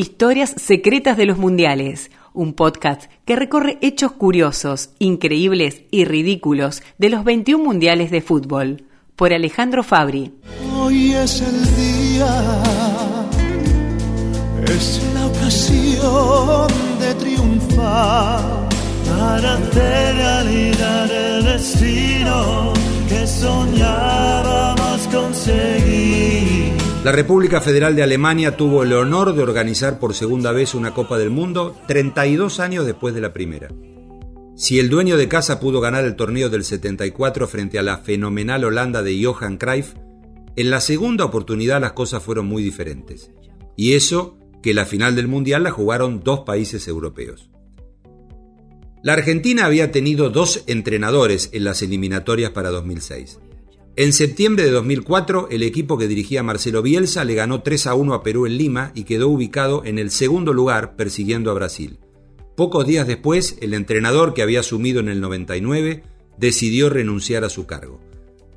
Historias 0.00 0.54
secretas 0.56 1.18
de 1.18 1.26
los 1.26 1.36
mundiales, 1.36 2.10
un 2.32 2.54
podcast 2.54 3.10
que 3.26 3.36
recorre 3.36 3.76
hechos 3.82 4.12
curiosos, 4.12 4.94
increíbles 4.98 5.82
y 5.90 6.06
ridículos 6.06 6.82
de 6.96 7.10
los 7.10 7.22
21 7.22 7.62
mundiales 7.62 8.10
de 8.10 8.22
fútbol, 8.22 8.84
por 9.14 9.34
Alejandro 9.34 9.82
Fabri. 9.82 10.32
Hoy 10.74 11.12
es 11.12 11.42
el 11.42 11.76
día, 11.76 12.62
es 14.74 15.02
la 15.12 15.26
ocasión 15.26 16.68
de 16.98 17.14
triunfar 17.16 18.68
para 19.04 19.52
hacer 19.52 20.16
realidad 20.16 21.10
el 21.10 21.44
destino 21.44 22.72
que 23.06 23.26
soñábamos 23.26 25.06
conseguir. 25.08 26.79
La 27.02 27.12
República 27.12 27.62
Federal 27.62 27.96
de 27.96 28.02
Alemania 28.02 28.58
tuvo 28.58 28.82
el 28.82 28.92
honor 28.92 29.34
de 29.34 29.42
organizar 29.42 29.98
por 29.98 30.12
segunda 30.12 30.52
vez 30.52 30.74
una 30.74 30.92
Copa 30.92 31.16
del 31.16 31.30
Mundo 31.30 31.74
32 31.86 32.60
años 32.60 32.84
después 32.84 33.14
de 33.14 33.22
la 33.22 33.32
primera. 33.32 33.70
Si 34.54 34.78
el 34.78 34.90
dueño 34.90 35.16
de 35.16 35.26
casa 35.26 35.60
pudo 35.60 35.80
ganar 35.80 36.04
el 36.04 36.14
torneo 36.14 36.50
del 36.50 36.62
74 36.62 37.48
frente 37.48 37.78
a 37.78 37.82
la 37.82 37.96
fenomenal 37.96 38.64
Holanda 38.64 39.02
de 39.02 39.24
Johan 39.24 39.56
Cruyff, 39.56 39.94
en 40.56 40.68
la 40.68 40.82
segunda 40.82 41.24
oportunidad 41.24 41.80
las 41.80 41.92
cosas 41.92 42.22
fueron 42.22 42.44
muy 42.44 42.62
diferentes. 42.62 43.30
Y 43.78 43.94
eso 43.94 44.36
que 44.62 44.74
la 44.74 44.84
final 44.84 45.16
del 45.16 45.26
Mundial 45.26 45.62
la 45.62 45.70
jugaron 45.70 46.20
dos 46.22 46.40
países 46.40 46.86
europeos. 46.86 47.48
La 49.02 49.14
Argentina 49.14 49.64
había 49.64 49.90
tenido 49.90 50.28
dos 50.28 50.64
entrenadores 50.66 51.48
en 51.54 51.64
las 51.64 51.80
eliminatorias 51.80 52.50
para 52.50 52.68
2006. 52.68 53.38
En 53.96 54.12
septiembre 54.12 54.64
de 54.64 54.70
2004, 54.70 55.48
el 55.50 55.64
equipo 55.64 55.98
que 55.98 56.06
dirigía 56.06 56.44
Marcelo 56.44 56.80
Bielsa 56.80 57.24
le 57.24 57.34
ganó 57.34 57.62
3 57.62 57.88
a 57.88 57.94
1 57.94 58.14
a 58.14 58.22
Perú 58.22 58.46
en 58.46 58.56
Lima 58.56 58.92
y 58.94 59.02
quedó 59.02 59.28
ubicado 59.28 59.82
en 59.84 59.98
el 59.98 60.10
segundo 60.12 60.52
lugar 60.52 60.94
persiguiendo 60.94 61.50
a 61.50 61.54
Brasil. 61.54 61.98
Pocos 62.56 62.86
días 62.86 63.08
después, 63.08 63.58
el 63.60 63.74
entrenador 63.74 64.32
que 64.32 64.42
había 64.42 64.60
asumido 64.60 65.00
en 65.00 65.08
el 65.08 65.20
99 65.20 66.04
decidió 66.38 66.88
renunciar 66.88 67.42
a 67.44 67.50
su 67.50 67.66
cargo. 67.66 68.00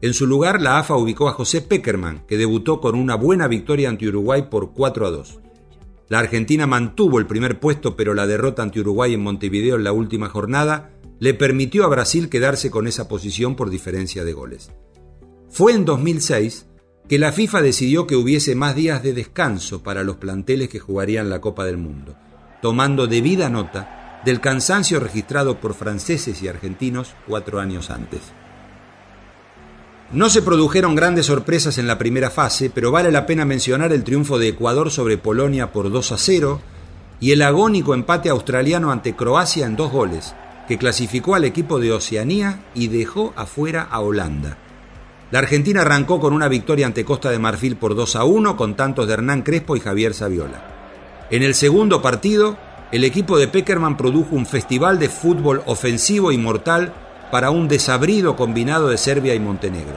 En 0.02 0.13
su 0.13 0.27
lugar, 0.27 0.61
la 0.61 0.77
AFA 0.77 0.95
ubicó 0.97 1.27
a 1.27 1.33
José 1.33 1.61
Peckerman, 1.61 2.25
que 2.27 2.38
debutó 2.38 2.79
con 2.79 2.95
una 2.95 3.16
buena 3.16 3.47
victoria 3.47 3.89
ante 3.89 4.07
Uruguay 4.07 4.50
por 4.52 4.73
4 4.73 5.07
a 5.07 5.11
2. 5.11 5.39
La 6.09 6.19
Argentina 6.19 6.67
mantuvo 6.67 7.17
el 7.17 7.25
primer 7.25 7.59
puesto, 7.59 7.95
pero 7.95 8.13
la 8.13 8.27
derrota 8.27 8.61
ante 8.61 8.81
Uruguay 8.81 9.16
en 9.16 9.23
Montevideo 9.23 9.77
en 9.77 9.83
la 9.83 9.94
última 9.94 10.29
jornada 10.29 10.91
le 11.19 11.33
permitió 11.33 11.85
a 11.85 11.89
Brasil 11.89 12.29
quedarse 12.29 12.69
con 12.69 12.85
esa 12.85 13.07
posición 13.07 13.55
por 13.55 13.69
diferencia 13.69 14.23
de 14.23 14.33
goles. 14.33 14.69
Fue 15.53 15.73
en 15.73 15.85
2006 15.85 16.65
que 17.07 17.19
la 17.19 17.31
FIFA 17.31 17.61
decidió 17.61 18.07
que 18.07 18.15
hubiese 18.15 18.55
más 18.55 18.73
días 18.73 19.03
de 19.03 19.13
descanso 19.13 19.83
para 19.83 20.01
los 20.01 20.15
planteles 20.15 20.67
que 20.67 20.79
jugarían 20.79 21.29
la 21.29 21.41
Copa 21.41 21.63
del 21.63 21.77
Mundo, 21.77 22.15
tomando 22.59 23.05
debida 23.05 23.51
nota 23.51 24.19
del 24.25 24.41
cansancio 24.41 24.99
registrado 24.99 25.59
por 25.59 25.75
franceses 25.75 26.41
y 26.41 26.47
argentinos 26.47 27.13
cuatro 27.27 27.59
años 27.59 27.91
antes. 27.91 28.21
No 30.11 30.31
se 30.31 30.41
produjeron 30.41 30.95
grandes 30.95 31.27
sorpresas 31.27 31.77
en 31.77 31.85
la 31.85 31.99
primera 31.99 32.31
fase, 32.31 32.71
pero 32.71 32.89
vale 32.89 33.11
la 33.11 33.27
pena 33.27 33.45
mencionar 33.45 33.93
el 33.93 34.03
triunfo 34.03 34.39
de 34.39 34.47
Ecuador 34.47 34.89
sobre 34.89 35.19
Polonia 35.19 35.71
por 35.71 35.91
2 35.91 36.13
a 36.13 36.17
0 36.17 36.61
y 37.19 37.31
el 37.31 37.43
agónico 37.43 37.93
empate 37.93 38.29
australiano 38.29 38.91
ante 38.91 39.15
Croacia 39.15 39.67
en 39.67 39.75
dos 39.75 39.91
goles, 39.91 40.33
que 40.67 40.79
clasificó 40.79 41.35
al 41.35 41.43
equipo 41.43 41.79
de 41.79 41.91
Oceanía 41.91 42.65
y 42.73 42.88
dejó 42.88 43.33
afuera 43.35 43.83
a 43.83 43.99
Holanda. 43.99 44.57
La 45.31 45.39
Argentina 45.39 45.81
arrancó 45.81 46.19
con 46.19 46.33
una 46.33 46.47
victoria 46.47 46.85
ante 46.85 47.05
Costa 47.05 47.31
de 47.31 47.39
Marfil 47.39 47.75
por 47.75 47.95
2 47.95 48.16
a 48.16 48.23
1 48.23 48.55
con 48.55 48.75
tantos 48.75 49.07
de 49.07 49.13
Hernán 49.13 49.41
Crespo 49.41 49.75
y 49.75 49.79
Javier 49.79 50.13
Saviola. 50.13 50.61
En 51.31 51.41
el 51.41 51.55
segundo 51.55 52.02
partido, 52.02 52.57
el 52.91 53.03
equipo 53.03 53.39
de 53.39 53.47
Peckerman 53.47 53.97
produjo 53.97 54.35
un 54.35 54.45
festival 54.45 54.99
de 54.99 55.09
fútbol 55.09 55.63
ofensivo 55.66 56.31
y 56.31 56.38
mortal 56.38 56.94
para 57.31 57.49
un 57.49 57.67
desabrido 57.67 58.35
combinado 58.35 58.89
de 58.89 58.97
Serbia 58.99 59.34
y 59.34 59.39
Montenegro. 59.39 59.95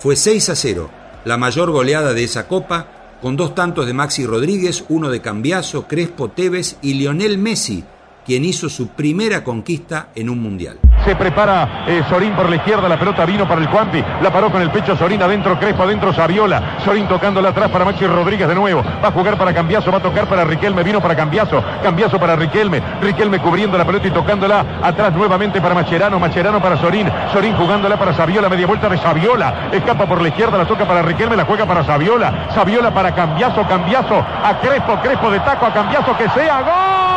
Fue 0.00 0.16
6 0.16 0.48
a 0.48 0.56
0, 0.56 0.90
la 1.24 1.36
mayor 1.36 1.70
goleada 1.70 2.12
de 2.12 2.24
esa 2.24 2.48
copa, 2.48 3.18
con 3.22 3.36
dos 3.36 3.54
tantos 3.54 3.86
de 3.86 3.92
Maxi 3.92 4.26
Rodríguez, 4.26 4.84
uno 4.88 5.08
de 5.08 5.20
Cambiaso, 5.20 5.86
Crespo 5.86 6.30
Tevez 6.30 6.78
y 6.82 6.94
Lionel 6.94 7.38
Messi, 7.38 7.84
quien 8.24 8.44
hizo 8.44 8.68
su 8.68 8.88
primera 8.88 9.42
conquista 9.44 10.08
en 10.14 10.30
un 10.30 10.40
mundial. 10.40 10.78
Se 11.04 11.16
prepara 11.16 11.84
eh, 11.86 12.02
Sorín 12.08 12.32
por 12.34 12.48
la 12.48 12.56
izquierda, 12.56 12.88
la 12.88 12.98
pelota 12.98 13.24
vino 13.24 13.46
para 13.48 13.60
el 13.60 13.66
Juanpi, 13.66 14.02
la 14.22 14.32
paró 14.32 14.50
con 14.50 14.62
el 14.62 14.70
pecho 14.70 14.96
Sorín 14.96 15.22
adentro, 15.22 15.58
Crespo 15.58 15.82
adentro, 15.82 16.12
Saviola, 16.12 16.78
Sorín 16.84 17.08
tocándola 17.08 17.48
atrás 17.48 17.70
para 17.70 17.84
Maxi 17.84 18.06
Rodríguez 18.06 18.46
de 18.48 18.54
nuevo, 18.54 18.82
va 18.82 19.08
a 19.08 19.12
jugar 19.12 19.36
para 19.36 19.52
Cambiaso, 19.52 19.90
va 19.90 19.98
a 19.98 20.02
tocar 20.02 20.28
para 20.28 20.44
Riquelme, 20.44 20.82
vino 20.82 21.00
para 21.00 21.16
Cambiaso, 21.16 21.62
Cambiaso 21.82 22.20
para 22.20 22.36
Riquelme, 22.36 22.80
Riquelme 23.00 23.40
cubriendo 23.40 23.76
la 23.76 23.84
pelota 23.84 24.06
y 24.06 24.10
tocándola 24.12 24.64
atrás 24.82 25.12
nuevamente 25.12 25.60
para 25.60 25.74
Macherano, 25.74 26.20
Macherano 26.20 26.62
para 26.62 26.76
Sorín, 26.76 27.10
Sorín 27.32 27.56
jugándola 27.56 27.98
para 27.98 28.14
Saviola, 28.14 28.48
media 28.48 28.66
vuelta 28.66 28.88
de 28.88 28.98
Saviola, 28.98 29.70
escapa 29.72 30.06
por 30.06 30.22
la 30.22 30.28
izquierda, 30.28 30.56
la 30.56 30.66
toca 30.66 30.86
para 30.86 31.02
Riquelme, 31.02 31.36
la 31.36 31.44
juega 31.44 31.66
para 31.66 31.84
Saviola, 31.84 32.48
Saviola 32.54 32.94
para 32.94 33.12
Cambiaso, 33.12 33.66
Cambiaso 33.66 34.14
a 34.14 34.58
Crespo, 34.60 35.00
Crespo 35.02 35.30
de 35.30 35.40
taco 35.40 35.66
a 35.66 35.72
Cambiaso 35.72 36.16
que 36.16 36.28
sea 36.30 36.62
gol. 36.62 37.11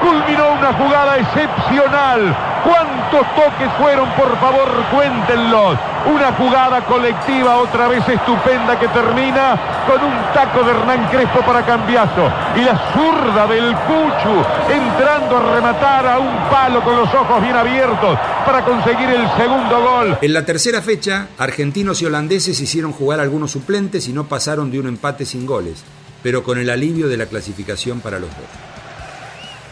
Culminó 0.00 0.52
una 0.58 0.72
jugada 0.74 1.16
excepcional. 1.18 2.36
¿Cuántos 2.64 3.34
toques 3.34 3.70
fueron? 3.78 4.08
Por 4.10 4.36
favor, 4.38 4.68
cuéntenlos. 4.92 5.78
Una 6.06 6.32
jugada 6.32 6.84
colectiva 6.84 7.56
otra 7.56 7.88
vez 7.88 8.06
estupenda 8.08 8.78
que 8.78 8.88
termina 8.88 9.56
con 9.86 10.02
un 10.02 10.14
taco 10.34 10.64
de 10.64 10.72
Hernán 10.72 11.08
Crespo 11.10 11.40
para 11.40 11.64
Cambiazo. 11.64 12.30
Y 12.56 12.60
la 12.60 12.76
zurda 12.92 13.46
del 13.46 13.74
Cuchu 13.74 14.44
entrando 14.68 15.36
a 15.36 15.54
rematar 15.54 16.06
a 16.06 16.18
un 16.18 16.36
palo 16.50 16.82
con 16.82 16.96
los 16.96 17.12
ojos 17.14 17.40
bien 17.40 17.56
abiertos 17.56 18.18
para 18.44 18.64
conseguir 18.64 19.08
el 19.10 19.28
segundo 19.36 19.80
gol. 19.80 20.18
En 20.20 20.32
la 20.32 20.44
tercera 20.44 20.82
fecha, 20.82 21.28
argentinos 21.38 22.02
y 22.02 22.06
holandeses 22.06 22.60
hicieron 22.60 22.92
jugar 22.92 23.20
algunos 23.20 23.52
suplentes 23.52 24.08
y 24.08 24.12
no 24.12 24.24
pasaron 24.24 24.70
de 24.70 24.80
un 24.80 24.88
empate 24.88 25.24
sin 25.24 25.46
goles 25.46 25.84
pero 26.26 26.42
con 26.42 26.58
el 26.58 26.70
alivio 26.70 27.06
de 27.06 27.16
la 27.16 27.26
clasificación 27.26 28.00
para 28.00 28.18
los 28.18 28.30
dos. 28.30 28.75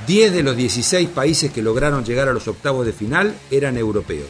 Diez 0.07 0.35
de 0.35 0.43
los 0.43 0.55
16 0.55 1.09
países 1.09 1.51
que 1.51 1.63
lograron 1.63 2.05
llegar 2.05 2.29
a 2.29 2.35
los 2.35 2.47
octavos 2.47 2.85
de 2.85 2.93
final 2.93 3.35
eran 3.51 3.79
europeos. 3.79 4.29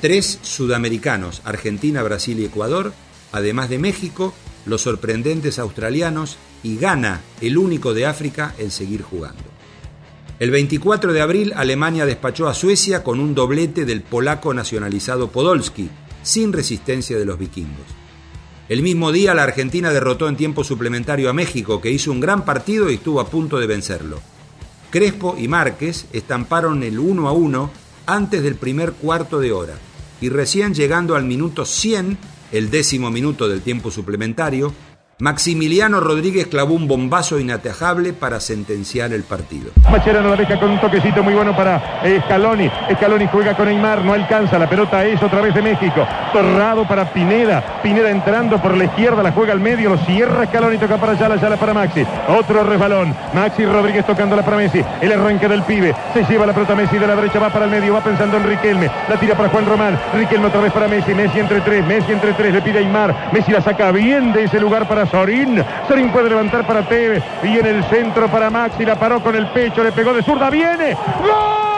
Tres 0.00 0.38
sudamericanos, 0.42 1.42
Argentina, 1.44 2.00
Brasil 2.04 2.38
y 2.38 2.44
Ecuador, 2.44 2.92
además 3.32 3.70
de 3.70 3.78
México, 3.78 4.32
los 4.66 4.82
sorprendentes 4.82 5.58
australianos 5.58 6.36
y 6.62 6.76
Ghana, 6.76 7.22
el 7.40 7.58
único 7.58 7.92
de 7.92 8.06
África 8.06 8.54
en 8.58 8.70
seguir 8.70 9.02
jugando. 9.02 9.42
El 10.38 10.52
24 10.52 11.12
de 11.12 11.20
abril 11.20 11.52
Alemania 11.56 12.06
despachó 12.06 12.46
a 12.46 12.54
Suecia 12.54 13.02
con 13.02 13.18
un 13.18 13.34
doblete 13.34 13.84
del 13.84 14.02
polaco 14.02 14.54
nacionalizado 14.54 15.28
Podolski, 15.28 15.90
sin 16.22 16.52
resistencia 16.52 17.18
de 17.18 17.24
los 17.24 17.38
vikingos. 17.38 17.86
El 18.68 18.82
mismo 18.82 19.10
día 19.10 19.34
la 19.34 19.42
Argentina 19.42 19.92
derrotó 19.92 20.28
en 20.28 20.36
tiempo 20.36 20.62
suplementario 20.62 21.28
a 21.28 21.32
México, 21.32 21.80
que 21.80 21.90
hizo 21.90 22.12
un 22.12 22.20
gran 22.20 22.44
partido 22.44 22.90
y 22.90 22.94
estuvo 22.94 23.20
a 23.20 23.28
punto 23.28 23.58
de 23.58 23.66
vencerlo. 23.66 24.33
Crespo 24.94 25.34
y 25.36 25.48
Márquez 25.48 26.06
estamparon 26.12 26.84
el 26.84 27.00
1 27.00 27.26
a 27.26 27.32
1 27.32 27.70
antes 28.06 28.44
del 28.44 28.54
primer 28.54 28.92
cuarto 28.92 29.40
de 29.40 29.50
hora 29.50 29.74
y 30.20 30.28
recién 30.28 30.72
llegando 30.72 31.16
al 31.16 31.24
minuto 31.24 31.64
100, 31.64 32.16
el 32.52 32.70
décimo 32.70 33.10
minuto 33.10 33.48
del 33.48 33.60
tiempo 33.60 33.90
suplementario, 33.90 34.72
Maximiliano 35.20 36.00
Rodríguez 36.00 36.48
clavó 36.48 36.74
un 36.74 36.88
bombazo 36.88 37.38
inatajable 37.38 38.12
para 38.12 38.40
sentenciar 38.40 39.12
el 39.12 39.22
partido. 39.22 39.70
Macherano 39.88 40.30
la 40.30 40.36
deja 40.36 40.58
con 40.58 40.70
un 40.70 40.80
toquecito 40.80 41.22
muy 41.22 41.34
bueno 41.34 41.54
para 41.54 42.00
Scaloni. 42.24 42.68
Scaloni 42.96 43.28
juega 43.28 43.56
con 43.56 43.66
Neymar, 43.66 44.04
no 44.04 44.12
alcanza. 44.12 44.58
La 44.58 44.68
pelota 44.68 45.04
es 45.04 45.22
otra 45.22 45.40
vez 45.40 45.54
de 45.54 45.62
México. 45.62 46.04
Torrado 46.32 46.86
para 46.88 47.12
Pineda. 47.12 47.80
Pineda 47.80 48.10
entrando 48.10 48.60
por 48.60 48.76
la 48.76 48.84
izquierda, 48.84 49.22
la 49.22 49.30
juega 49.30 49.52
al 49.52 49.60
medio, 49.60 49.90
lo 49.90 49.98
cierra 49.98 50.46
Scaloni, 50.46 50.78
toca 50.78 50.96
para 50.98 51.14
Yala, 51.14 51.36
Yala 51.36 51.56
para 51.56 51.74
Maxi. 51.74 52.04
Otro 52.28 52.64
resbalón. 52.64 53.14
Maxi 53.34 53.64
Rodríguez 53.66 54.04
tocándola 54.04 54.44
para 54.44 54.56
Messi. 54.56 54.84
El 55.00 55.12
arranque 55.12 55.48
del 55.48 55.62
pibe. 55.62 55.94
Se 56.12 56.24
lleva 56.24 56.44
la 56.44 56.52
pelota 56.52 56.74
Messi 56.74 56.98
de 56.98 57.06
la 57.06 57.14
derecha, 57.14 57.38
va 57.38 57.50
para 57.50 57.66
el 57.66 57.70
medio, 57.70 57.94
va 57.94 58.02
pensando 58.02 58.36
en 58.36 58.48
Riquelme. 58.48 58.90
La 59.08 59.18
tira 59.20 59.36
para 59.36 59.48
Juan 59.48 59.64
Román. 59.64 59.96
Riquelme 60.12 60.46
otra 60.46 60.60
vez 60.60 60.72
para 60.72 60.88
Messi. 60.88 61.14
Messi 61.14 61.38
entre 61.38 61.60
tres, 61.60 61.86
Messi 61.86 62.10
entre 62.10 62.32
tres, 62.32 62.52
le 62.52 62.62
pide 62.62 62.78
a 62.78 62.82
Neymar. 62.82 63.30
Messi 63.32 63.52
la 63.52 63.60
saca 63.60 63.92
bien 63.92 64.32
de 64.32 64.44
ese 64.44 64.58
lugar 64.58 64.88
para 64.88 65.03
Sorín. 65.06 65.62
Sorín 65.88 66.10
puede 66.10 66.28
levantar 66.30 66.66
para 66.66 66.82
Tevez. 66.82 67.22
Y 67.42 67.58
en 67.58 67.66
el 67.66 67.84
centro 67.84 68.28
para 68.28 68.50
Maxi. 68.50 68.84
La 68.84 68.96
paró 68.96 69.20
con 69.22 69.34
el 69.34 69.46
pecho. 69.48 69.82
Le 69.82 69.92
pegó 69.92 70.12
de 70.12 70.22
zurda. 70.22 70.50
Viene. 70.50 70.96
¡Gol! 71.20 71.73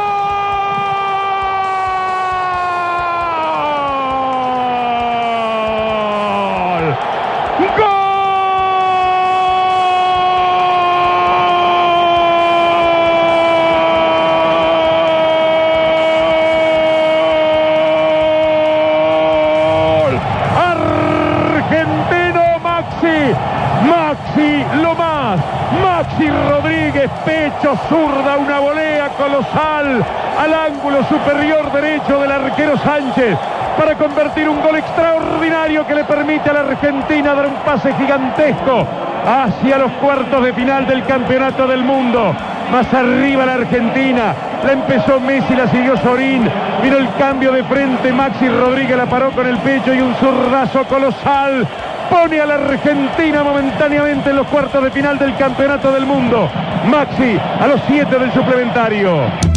Para 33.78 33.94
convertir 33.96 34.46
un 34.46 34.60
gol 34.60 34.76
extraordinario 34.76 35.86
que 35.86 35.94
le 35.94 36.04
permite 36.04 36.50
a 36.50 36.52
la 36.52 36.60
Argentina 36.60 37.34
dar 37.34 37.46
un 37.46 37.54
pase 37.64 37.94
gigantesco 37.94 38.86
hacia 39.26 39.78
los 39.78 39.90
cuartos 39.92 40.44
de 40.44 40.52
final 40.52 40.86
del 40.86 41.02
Campeonato 41.04 41.66
del 41.66 41.82
Mundo. 41.82 42.34
Más 42.70 42.92
arriba 42.92 43.46
la 43.46 43.54
Argentina, 43.54 44.34
la 44.62 44.72
empezó 44.72 45.18
Messi, 45.18 45.56
la 45.56 45.66
siguió 45.68 45.96
Sorín, 45.96 46.46
vino 46.82 46.98
el 46.98 47.08
cambio 47.14 47.52
de 47.52 47.64
frente, 47.64 48.12
Maxi 48.12 48.50
Rodríguez 48.50 48.98
la 48.98 49.06
paró 49.06 49.30
con 49.30 49.46
el 49.46 49.56
pecho 49.58 49.94
y 49.94 50.00
un 50.02 50.14
zurrazo 50.16 50.84
colosal 50.84 51.66
pone 52.10 52.38
a 52.38 52.44
la 52.44 52.56
Argentina 52.56 53.42
momentáneamente 53.42 54.28
en 54.28 54.36
los 54.36 54.46
cuartos 54.48 54.84
de 54.84 54.90
final 54.90 55.18
del 55.18 55.34
Campeonato 55.36 55.90
del 55.90 56.04
Mundo. 56.04 56.50
Maxi 56.90 57.38
a 57.60 57.66
los 57.66 57.80
siete 57.88 58.18
del 58.18 58.30
suplementario. 58.32 59.55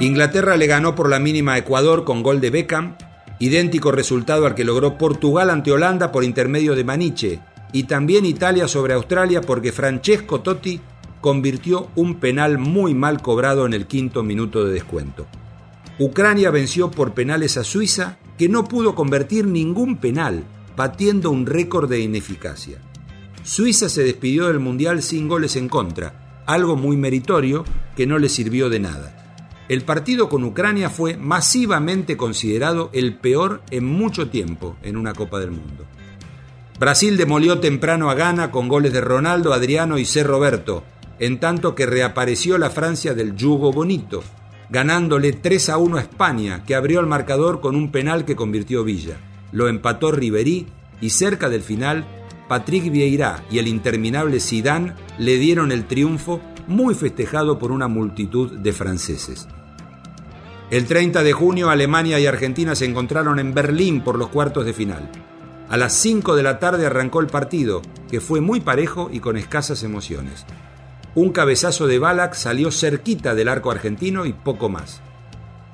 Inglaterra 0.00 0.56
le 0.56 0.66
ganó 0.66 0.94
por 0.94 1.10
la 1.10 1.18
mínima 1.18 1.52
a 1.52 1.58
Ecuador 1.58 2.04
con 2.04 2.22
gol 2.22 2.40
de 2.40 2.48
Beckham, 2.48 2.96
idéntico 3.38 3.92
resultado 3.92 4.46
al 4.46 4.54
que 4.54 4.64
logró 4.64 4.96
Portugal 4.96 5.50
ante 5.50 5.72
Holanda 5.72 6.10
por 6.10 6.24
intermedio 6.24 6.74
de 6.74 6.84
Maniche, 6.84 7.40
y 7.74 7.82
también 7.82 8.24
Italia 8.24 8.66
sobre 8.66 8.94
Australia 8.94 9.42
porque 9.42 9.72
Francesco 9.72 10.40
Totti 10.40 10.80
convirtió 11.20 11.90
un 11.96 12.14
penal 12.14 12.56
muy 12.56 12.94
mal 12.94 13.20
cobrado 13.20 13.66
en 13.66 13.74
el 13.74 13.86
quinto 13.86 14.22
minuto 14.22 14.64
de 14.64 14.72
descuento. 14.72 15.26
Ucrania 15.98 16.50
venció 16.50 16.90
por 16.90 17.12
penales 17.12 17.58
a 17.58 17.64
Suiza, 17.64 18.16
que 18.38 18.48
no 18.48 18.64
pudo 18.64 18.94
convertir 18.94 19.46
ningún 19.46 19.98
penal, 19.98 20.44
batiendo 20.78 21.30
un 21.30 21.44
récord 21.44 21.90
de 21.90 22.00
ineficacia. 22.00 22.78
Suiza 23.42 23.90
se 23.90 24.02
despidió 24.02 24.46
del 24.46 24.60
Mundial 24.60 25.02
sin 25.02 25.28
goles 25.28 25.56
en 25.56 25.68
contra, 25.68 26.42
algo 26.46 26.74
muy 26.74 26.96
meritorio 26.96 27.64
que 27.96 28.06
no 28.06 28.18
le 28.18 28.30
sirvió 28.30 28.70
de 28.70 28.80
nada. 28.80 29.19
El 29.70 29.82
partido 29.82 30.28
con 30.28 30.42
Ucrania 30.42 30.90
fue 30.90 31.16
masivamente 31.16 32.16
considerado 32.16 32.90
el 32.92 33.14
peor 33.14 33.62
en 33.70 33.84
mucho 33.84 34.28
tiempo 34.28 34.74
en 34.82 34.96
una 34.96 35.14
Copa 35.14 35.38
del 35.38 35.52
Mundo. 35.52 35.84
Brasil 36.80 37.16
demolió 37.16 37.60
temprano 37.60 38.10
a 38.10 38.14
Ghana 38.14 38.50
con 38.50 38.66
goles 38.66 38.92
de 38.92 39.00
Ronaldo, 39.00 39.52
Adriano 39.52 39.96
y 39.98 40.06
C. 40.06 40.24
Roberto, 40.24 40.82
en 41.20 41.38
tanto 41.38 41.76
que 41.76 41.86
reapareció 41.86 42.58
la 42.58 42.70
Francia 42.70 43.14
del 43.14 43.36
yugo 43.36 43.72
bonito, 43.72 44.24
ganándole 44.70 45.34
3 45.34 45.68
a 45.68 45.78
1 45.78 45.98
a 45.98 46.00
España, 46.00 46.64
que 46.64 46.74
abrió 46.74 46.98
el 46.98 47.06
marcador 47.06 47.60
con 47.60 47.76
un 47.76 47.92
penal 47.92 48.24
que 48.24 48.34
convirtió 48.34 48.82
Villa. 48.82 49.18
Lo 49.52 49.68
empató 49.68 50.10
Riverí 50.10 50.66
y 51.00 51.10
cerca 51.10 51.48
del 51.48 51.62
final, 51.62 52.04
Patrick 52.48 52.90
Vieira 52.90 53.44
y 53.52 53.60
el 53.60 53.68
interminable 53.68 54.40
Zidane 54.40 54.94
le 55.16 55.38
dieron 55.38 55.70
el 55.70 55.84
triunfo 55.84 56.40
muy 56.66 56.96
festejado 56.96 57.60
por 57.60 57.70
una 57.70 57.86
multitud 57.86 58.58
de 58.58 58.72
franceses. 58.72 59.46
El 60.70 60.86
30 60.86 61.24
de 61.24 61.32
junio 61.32 61.68
Alemania 61.68 62.20
y 62.20 62.26
Argentina 62.26 62.76
se 62.76 62.84
encontraron 62.84 63.40
en 63.40 63.54
Berlín 63.54 64.02
por 64.02 64.16
los 64.16 64.28
cuartos 64.28 64.64
de 64.64 64.72
final. 64.72 65.10
A 65.68 65.76
las 65.76 65.94
5 65.94 66.36
de 66.36 66.44
la 66.44 66.60
tarde 66.60 66.86
arrancó 66.86 67.18
el 67.18 67.26
partido, 67.26 67.82
que 68.08 68.20
fue 68.20 68.40
muy 68.40 68.60
parejo 68.60 69.10
y 69.12 69.18
con 69.18 69.36
escasas 69.36 69.82
emociones. 69.82 70.46
Un 71.16 71.32
cabezazo 71.32 71.88
de 71.88 71.98
Balak 71.98 72.34
salió 72.34 72.70
cerquita 72.70 73.34
del 73.34 73.48
arco 73.48 73.72
argentino 73.72 74.26
y 74.26 74.32
poco 74.32 74.68
más. 74.68 75.00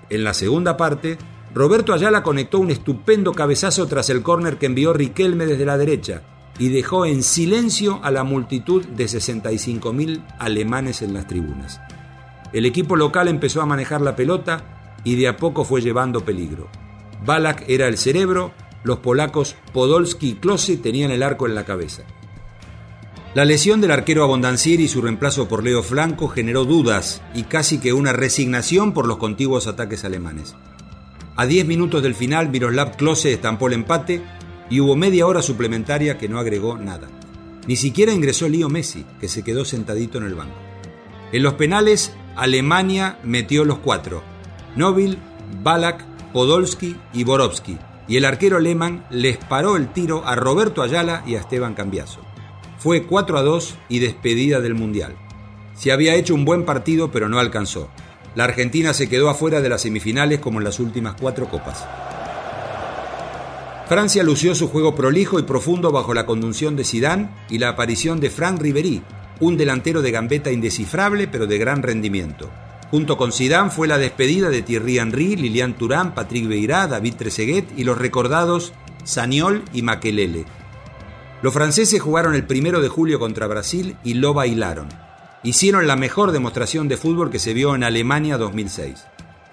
En 0.08 0.24
la 0.24 0.32
segunda 0.32 0.78
parte, 0.78 1.18
Roberto 1.54 1.92
Ayala 1.92 2.22
conectó 2.22 2.58
un 2.58 2.70
estupendo 2.70 3.34
cabezazo 3.34 3.86
tras 3.86 4.08
el 4.08 4.22
córner 4.22 4.56
que 4.56 4.64
envió 4.64 4.94
Riquelme 4.94 5.44
desde 5.44 5.66
la 5.66 5.76
derecha 5.76 6.22
y 6.58 6.70
dejó 6.70 7.04
en 7.04 7.22
silencio 7.22 8.00
a 8.02 8.10
la 8.10 8.24
multitud 8.24 8.82
de 8.86 9.04
65.000 9.04 10.24
alemanes 10.38 11.02
en 11.02 11.12
las 11.12 11.26
tribunas. 11.26 11.82
El 12.54 12.64
equipo 12.64 12.96
local 12.96 13.28
empezó 13.28 13.60
a 13.60 13.66
manejar 13.66 14.00
la 14.00 14.16
pelota 14.16 14.75
y 15.06 15.14
de 15.14 15.28
a 15.28 15.36
poco 15.36 15.64
fue 15.64 15.80
llevando 15.80 16.24
peligro. 16.24 16.68
Balak 17.24 17.64
era 17.68 17.86
el 17.86 17.96
cerebro, 17.96 18.52
los 18.82 18.98
polacos 18.98 19.54
Podolski 19.72 20.30
y 20.30 20.34
Klose 20.34 20.76
tenían 20.76 21.12
el 21.12 21.22
arco 21.22 21.46
en 21.46 21.54
la 21.54 21.64
cabeza. 21.64 22.02
La 23.32 23.44
lesión 23.44 23.80
del 23.80 23.92
arquero 23.92 24.24
Abondancieri 24.24 24.84
y 24.84 24.88
su 24.88 25.00
reemplazo 25.00 25.46
por 25.46 25.62
Leo 25.62 25.84
Flanco 25.84 26.26
generó 26.26 26.64
dudas 26.64 27.22
y 27.34 27.44
casi 27.44 27.78
que 27.78 27.92
una 27.92 28.12
resignación 28.12 28.92
por 28.92 29.06
los 29.06 29.18
contiguos 29.18 29.68
ataques 29.68 30.04
alemanes. 30.04 30.56
A 31.36 31.46
10 31.46 31.66
minutos 31.66 32.02
del 32.02 32.16
final, 32.16 32.48
Miroslav 32.48 32.96
Klose 32.96 33.32
estampó 33.32 33.68
el 33.68 33.74
empate 33.74 34.22
y 34.68 34.80
hubo 34.80 34.96
media 34.96 35.28
hora 35.28 35.40
suplementaria 35.40 36.18
que 36.18 36.28
no 36.28 36.40
agregó 36.40 36.78
nada. 36.78 37.06
Ni 37.68 37.76
siquiera 37.76 38.12
ingresó 38.12 38.48
Leo 38.48 38.68
Messi, 38.68 39.04
que 39.20 39.28
se 39.28 39.44
quedó 39.44 39.64
sentadito 39.64 40.18
en 40.18 40.24
el 40.24 40.34
banco. 40.34 40.56
En 41.30 41.44
los 41.44 41.54
penales, 41.54 42.12
Alemania 42.34 43.20
metió 43.22 43.64
los 43.64 43.78
cuatro: 43.78 44.22
Nobil, 44.76 45.18
Balak, 45.62 46.04
Podolski 46.32 46.96
y 47.12 47.24
Borovski, 47.24 47.78
y 48.08 48.18
el 48.18 48.24
arquero 48.24 48.60
Lehmann 48.60 49.04
les 49.10 49.38
paró 49.38 49.76
el 49.76 49.88
tiro 49.88 50.24
a 50.26 50.36
Roberto 50.36 50.82
Ayala 50.82 51.22
y 51.26 51.34
a 51.34 51.40
Esteban 51.40 51.74
Cambiaso. 51.74 52.20
Fue 52.78 53.04
4 53.04 53.38
a 53.38 53.42
2 53.42 53.74
y 53.88 53.98
despedida 53.98 54.60
del 54.60 54.74
Mundial. 54.74 55.16
Se 55.74 55.92
había 55.92 56.14
hecho 56.14 56.34
un 56.34 56.44
buen 56.44 56.64
partido 56.64 57.10
pero 57.10 57.28
no 57.28 57.38
alcanzó. 57.38 57.88
La 58.34 58.44
Argentina 58.44 58.92
se 58.92 59.08
quedó 59.08 59.30
afuera 59.30 59.62
de 59.62 59.70
las 59.70 59.82
semifinales 59.82 60.40
como 60.40 60.58
en 60.58 60.64
las 60.64 60.78
últimas 60.78 61.14
cuatro 61.18 61.48
copas. 61.48 61.86
Francia 63.88 64.22
lució 64.22 64.54
su 64.54 64.68
juego 64.68 64.94
prolijo 64.94 65.38
y 65.38 65.44
profundo 65.44 65.90
bajo 65.90 66.12
la 66.12 66.26
conducción 66.26 66.76
de 66.76 66.84
Zidane 66.84 67.30
y 67.48 67.58
la 67.58 67.70
aparición 67.70 68.20
de 68.20 68.30
Franck 68.30 68.60
Ribéry, 68.60 69.02
un 69.40 69.56
delantero 69.56 70.02
de 70.02 70.10
gambeta 70.10 70.50
indescifrable 70.50 71.28
pero 71.28 71.46
de 71.46 71.56
gran 71.56 71.82
rendimiento. 71.82 72.50
Junto 72.90 73.16
con 73.16 73.32
Zidane 73.32 73.70
fue 73.70 73.88
la 73.88 73.98
despedida 73.98 74.48
de 74.48 74.62
Thierry 74.62 74.98
Henry, 74.98 75.36
Lilian 75.36 75.74
Turán, 75.74 76.14
Patrick 76.14 76.46
Vieira, 76.46 76.86
David 76.86 77.14
Trezeguet 77.16 77.66
y 77.76 77.84
los 77.84 77.98
recordados 77.98 78.72
Saniol 79.04 79.64
y 79.72 79.82
Makelele. 79.82 80.44
Los 81.42 81.52
franceses 81.52 82.00
jugaron 82.00 82.34
el 82.34 82.46
primero 82.46 82.80
de 82.80 82.88
julio 82.88 83.18
contra 83.18 83.46
Brasil 83.46 83.96
y 84.04 84.14
lo 84.14 84.34
bailaron. 84.34 84.88
Hicieron 85.42 85.86
la 85.86 85.96
mejor 85.96 86.32
demostración 86.32 86.88
de 86.88 86.96
fútbol 86.96 87.30
que 87.30 87.38
se 87.38 87.54
vio 87.54 87.74
en 87.74 87.84
Alemania 87.84 88.38
2006. 88.38 89.04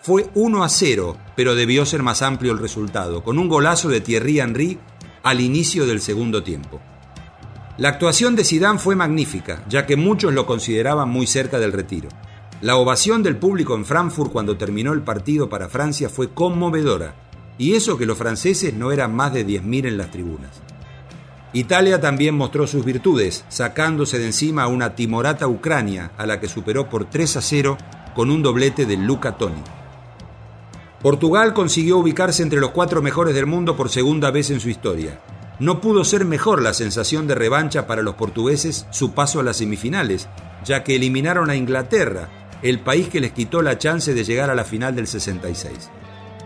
Fue 0.01 0.29
1 0.33 0.63
a 0.63 0.69
0, 0.69 1.17
pero 1.35 1.55
debió 1.55 1.85
ser 1.85 2.03
más 2.03 2.21
amplio 2.21 2.51
el 2.51 2.59
resultado, 2.59 3.23
con 3.23 3.37
un 3.37 3.47
golazo 3.47 3.89
de 3.89 4.01
Thierry 4.01 4.39
Henry 4.39 4.79
al 5.23 5.39
inicio 5.39 5.85
del 5.85 6.01
segundo 6.01 6.43
tiempo. 6.43 6.81
La 7.77 7.89
actuación 7.89 8.35
de 8.35 8.43
Zidane 8.43 8.79
fue 8.79 8.95
magnífica, 8.95 9.63
ya 9.67 9.85
que 9.85 9.95
muchos 9.95 10.33
lo 10.33 10.45
consideraban 10.45 11.09
muy 11.09 11.25
cerca 11.25 11.59
del 11.59 11.73
retiro. 11.73 12.09
La 12.63 12.77
ovación 12.77 13.23
del 13.23 13.35
público 13.35 13.75
en 13.75 13.83
Frankfurt 13.83 14.31
cuando 14.31 14.55
terminó 14.55 14.93
el 14.93 15.01
partido 15.01 15.49
para 15.49 15.67
Francia 15.67 16.07
fue 16.07 16.33
conmovedora, 16.33 17.13
y 17.57 17.73
eso 17.73 17.97
que 17.97 18.05
los 18.05 18.17
franceses 18.17 18.73
no 18.73 18.93
eran 18.93 19.13
más 19.13 19.33
de 19.33 19.45
10.000 19.45 19.87
en 19.87 19.97
las 19.97 20.11
tribunas. 20.11 20.61
Italia 21.51 21.99
también 21.99 22.35
mostró 22.35 22.65
sus 22.65 22.85
virtudes, 22.85 23.43
sacándose 23.49 24.17
de 24.17 24.27
encima 24.27 24.63
a 24.63 24.67
una 24.67 24.95
timorata 24.95 25.45
Ucrania, 25.45 26.13
a 26.17 26.25
la 26.25 26.39
que 26.39 26.47
superó 26.47 26.87
por 26.87 27.09
3 27.09 27.35
a 27.35 27.41
0 27.41 27.77
con 28.15 28.31
un 28.31 28.41
doblete 28.41 28.85
de 28.85 28.95
Luca 28.95 29.35
Toni. 29.35 29.61
Portugal 31.01 31.53
consiguió 31.53 31.97
ubicarse 31.97 32.43
entre 32.43 32.61
los 32.61 32.71
cuatro 32.71 33.01
mejores 33.01 33.35
del 33.35 33.45
mundo 33.45 33.75
por 33.75 33.89
segunda 33.89 34.31
vez 34.31 34.51
en 34.51 34.61
su 34.61 34.69
historia. 34.69 35.19
No 35.59 35.81
pudo 35.81 36.05
ser 36.05 36.23
mejor 36.23 36.61
la 36.61 36.73
sensación 36.73 37.27
de 37.27 37.35
revancha 37.35 37.87
para 37.87 38.03
los 38.03 38.15
portugueses 38.15 38.85
su 38.89 39.11
paso 39.11 39.41
a 39.41 39.43
las 39.43 39.57
semifinales, 39.57 40.29
ya 40.63 40.85
que 40.85 40.95
eliminaron 40.95 41.49
a 41.49 41.57
Inglaterra, 41.57 42.29
el 42.63 42.79
país 42.79 43.09
que 43.09 43.19
les 43.19 43.33
quitó 43.33 43.61
la 43.61 43.77
chance 43.77 44.13
de 44.13 44.23
llegar 44.23 44.49
a 44.49 44.55
la 44.55 44.63
final 44.63 44.95
del 44.95 45.07
66. 45.07 45.91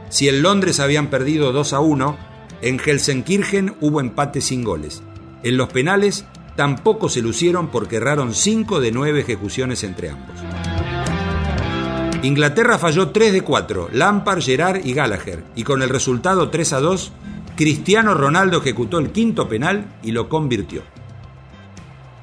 Si 0.09 0.27
en 0.27 0.41
Londres 0.41 0.79
habían 0.79 1.07
perdido 1.07 1.51
2 1.51 1.73
a 1.73 1.79
1, 1.79 2.17
en 2.61 2.79
Helsenkirchen 2.79 3.75
hubo 3.81 4.01
empate 4.01 4.41
sin 4.41 4.63
goles. 4.63 5.03
En 5.43 5.57
los 5.57 5.69
penales 5.69 6.25
tampoco 6.55 7.07
se 7.07 7.21
lucieron 7.21 7.69
porque 7.69 7.97
erraron 7.97 8.33
5 8.33 8.79
de 8.79 8.91
9 8.91 9.19
ejecuciones 9.19 9.83
entre 9.83 10.09
ambos. 10.09 10.35
Inglaterra 12.23 12.79
falló 12.79 13.11
3 13.11 13.31
de 13.31 13.41
4, 13.41 13.89
Lampard, 13.93 14.41
Gerard 14.41 14.83
y 14.83 14.93
Gallagher, 14.93 15.43
y 15.55 15.63
con 15.63 15.83
el 15.83 15.89
resultado 15.89 16.49
3 16.49 16.73
a 16.73 16.79
2, 16.79 17.11
Cristiano 17.55 18.15
Ronaldo 18.15 18.57
ejecutó 18.57 18.97
el 18.97 19.11
quinto 19.11 19.47
penal 19.47 19.97
y 20.01 20.11
lo 20.11 20.27
convirtió. 20.27 20.81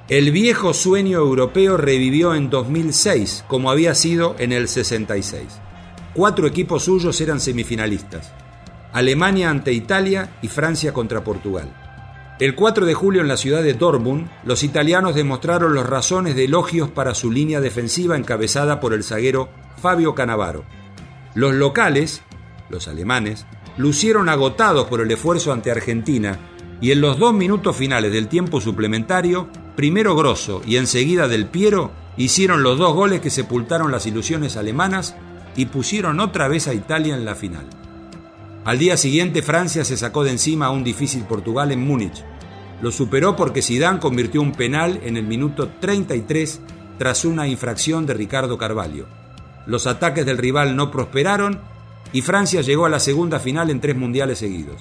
El 0.09 0.33
viejo 0.33 0.75
sueño 0.75 1.19
europeo 1.19 1.79
revivió 1.79 2.35
en 2.35 2.51
2006, 2.51 3.47
como 3.49 3.71
había 3.71 3.95
sido 3.95 4.37
en 4.39 4.53
el 4.53 4.69
66. 4.69 5.45
Cuatro 6.13 6.47
equipos 6.47 6.85
suyos 6.85 7.19
eran 7.23 7.41
semifinalistas. 7.41 8.31
Alemania 8.93 9.49
ante 9.49 9.73
Italia 9.73 10.37
y 10.43 10.49
Francia 10.49 10.93
contra 10.93 11.25
Portugal. 11.25 11.75
El 12.39 12.55
4 12.55 12.85
de 12.85 12.93
julio 12.93 13.23
en 13.23 13.29
la 13.29 13.39
ciudad 13.39 13.63
de 13.63 13.73
Dortmund, 13.73 14.29
los 14.45 14.63
italianos 14.63 15.15
demostraron 15.15 15.75
las 15.75 15.87
razones 15.87 16.37
de 16.37 16.45
elogios 16.45 16.91
para 16.91 17.15
su 17.15 17.31
línea 17.31 17.63
defensiva 17.63 18.19
encabezada 18.19 18.81
por 18.81 18.93
el 18.93 19.05
zaguero 19.05 19.49
Fabio 19.81 20.15
Canavaro. 20.15 20.67
Los 21.35 21.55
locales, 21.55 22.21
los 22.69 22.89
alemanes, 22.89 23.47
lucieron 23.79 24.29
agotados 24.29 24.87
por 24.87 25.01
el 25.01 25.11
esfuerzo 25.11 25.51
ante 25.51 25.71
Argentina 25.71 26.39
y 26.83 26.93
en 26.93 27.01
los 27.01 27.19
dos 27.19 27.33
minutos 27.33 27.75
finales 27.75 28.13
del 28.13 28.29
tiempo 28.29 28.61
suplementario, 28.61 29.49
primero 29.77 30.15
Grosso 30.17 30.63
y 30.67 30.77
enseguida 30.77 31.29
Del 31.29 31.47
Piero 31.47 31.91
hicieron 32.17 32.63
los 32.63 32.79
dos 32.79 32.95
goles 32.95 33.21
que 33.21 33.31
sepultaron 33.31 33.91
las 33.91 34.07
ilusiones 34.07 34.57
alemanas 34.57 35.17
y 35.57 35.67
pusieron 35.67 36.21
otra 36.21 36.49
vez 36.49 36.69
a 36.69 36.75
Italia 36.75 37.15
en 37.15 37.25
la 37.25 37.35
final. 37.35 37.67
Al 38.65 38.79
día 38.79 38.97
siguiente 38.97 39.43
Francia 39.43 39.85
se 39.85 39.97
sacó 39.97 40.25
de 40.25 40.31
encima 40.31 40.67
a 40.67 40.71
un 40.71 40.85
difícil 40.85 41.25
Portugal 41.25 41.71
en 41.71 41.87
Múnich. 41.87 42.25
Lo 42.81 42.91
superó 42.91 43.37
porque 43.37 43.63
Zidane 43.63 44.01
convirtió 44.01 44.41
un 44.41 44.53
penal 44.53 45.01
en 45.05 45.17
el 45.17 45.25
minuto 45.25 45.71
33 45.81 46.61
tras 46.99 47.25
una 47.25 47.47
infracción 47.47 48.07
de 48.07 48.15
Ricardo 48.15 48.57
Carvalho. 48.57 49.07
Los 49.67 49.87
ataques 49.87 50.25
del 50.25 50.39
rival 50.39 50.77
no 50.77 50.91
prosperaron 50.91 51.61
y 52.13 52.23
Francia 52.23 52.61
llegó 52.61 52.87
a 52.87 52.91
la 52.91 53.01
segunda 53.01 53.41
final 53.41 53.71
en 53.71 53.81
tres 53.81 53.97
mundiales 53.97 54.39
seguidos. 54.39 54.81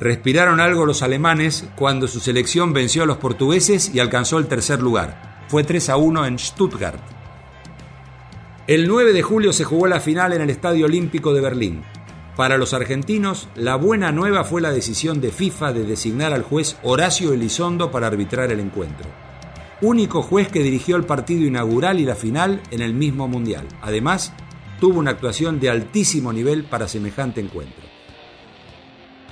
Respiraron 0.00 0.60
algo 0.60 0.86
los 0.86 1.02
alemanes 1.02 1.68
cuando 1.76 2.08
su 2.08 2.20
selección 2.20 2.72
venció 2.72 3.02
a 3.02 3.06
los 3.06 3.18
portugueses 3.18 3.94
y 3.94 4.00
alcanzó 4.00 4.38
el 4.38 4.46
tercer 4.46 4.80
lugar. 4.80 5.44
Fue 5.48 5.62
3 5.62 5.90
a 5.90 5.98
1 5.98 6.24
en 6.24 6.38
Stuttgart. 6.38 7.02
El 8.66 8.88
9 8.88 9.12
de 9.12 9.20
julio 9.20 9.52
se 9.52 9.64
jugó 9.64 9.86
la 9.88 10.00
final 10.00 10.32
en 10.32 10.40
el 10.40 10.48
Estadio 10.48 10.86
Olímpico 10.86 11.34
de 11.34 11.42
Berlín. 11.42 11.82
Para 12.34 12.56
los 12.56 12.72
argentinos, 12.72 13.48
la 13.54 13.76
buena 13.76 14.10
nueva 14.10 14.42
fue 14.44 14.62
la 14.62 14.72
decisión 14.72 15.20
de 15.20 15.32
FIFA 15.32 15.74
de 15.74 15.84
designar 15.84 16.32
al 16.32 16.44
juez 16.44 16.78
Horacio 16.82 17.34
Elizondo 17.34 17.90
para 17.90 18.06
arbitrar 18.06 18.50
el 18.50 18.60
encuentro. 18.60 19.06
Único 19.82 20.22
juez 20.22 20.48
que 20.48 20.62
dirigió 20.62 20.96
el 20.96 21.04
partido 21.04 21.44
inaugural 21.44 22.00
y 22.00 22.06
la 22.06 22.14
final 22.14 22.62
en 22.70 22.80
el 22.80 22.94
mismo 22.94 23.28
Mundial. 23.28 23.68
Además, 23.82 24.32
tuvo 24.80 24.98
una 24.98 25.10
actuación 25.10 25.60
de 25.60 25.68
altísimo 25.68 26.32
nivel 26.32 26.64
para 26.64 26.88
semejante 26.88 27.42
encuentro. 27.42 27.89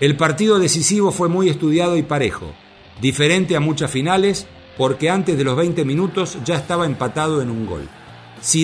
El 0.00 0.17
partido 0.17 0.61
decisivo 0.61 1.11
fue 1.11 1.28
muy 1.28 1.49
estudiado 1.49 1.97
y 1.97 2.02
parejo, 2.02 2.52
diferente 3.00 3.57
a 3.57 3.61
muchas 3.61 3.90
finales 3.90 4.47
porque 4.76 5.11
antes 5.11 5.37
de 5.37 5.43
los 5.43 5.57
20 5.57 5.85
minutos 5.85 6.38
ya 6.45 6.55
estaba 6.55 6.87
empatado 6.87 7.43
en 7.43 7.50
un 7.50 7.67
gol. 7.67 7.88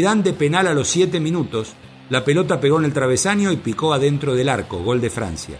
dan 0.00 0.23
de 0.23 0.33
penal 0.33 0.69
a 0.69 0.75
los 0.75 0.87
7 0.88 1.19
minutos 1.19 1.75
la 2.09 2.25
pelota 2.25 2.61
pegó 2.61 2.79
en 2.79 2.85
el 2.85 2.93
travesaño 2.93 3.50
y 3.50 3.57
picó 3.57 3.93
adentro 3.93 4.35
del 4.35 4.49
arco, 4.49 4.79
gol 4.79 5.00
de 5.00 5.11
Francia. 5.11 5.59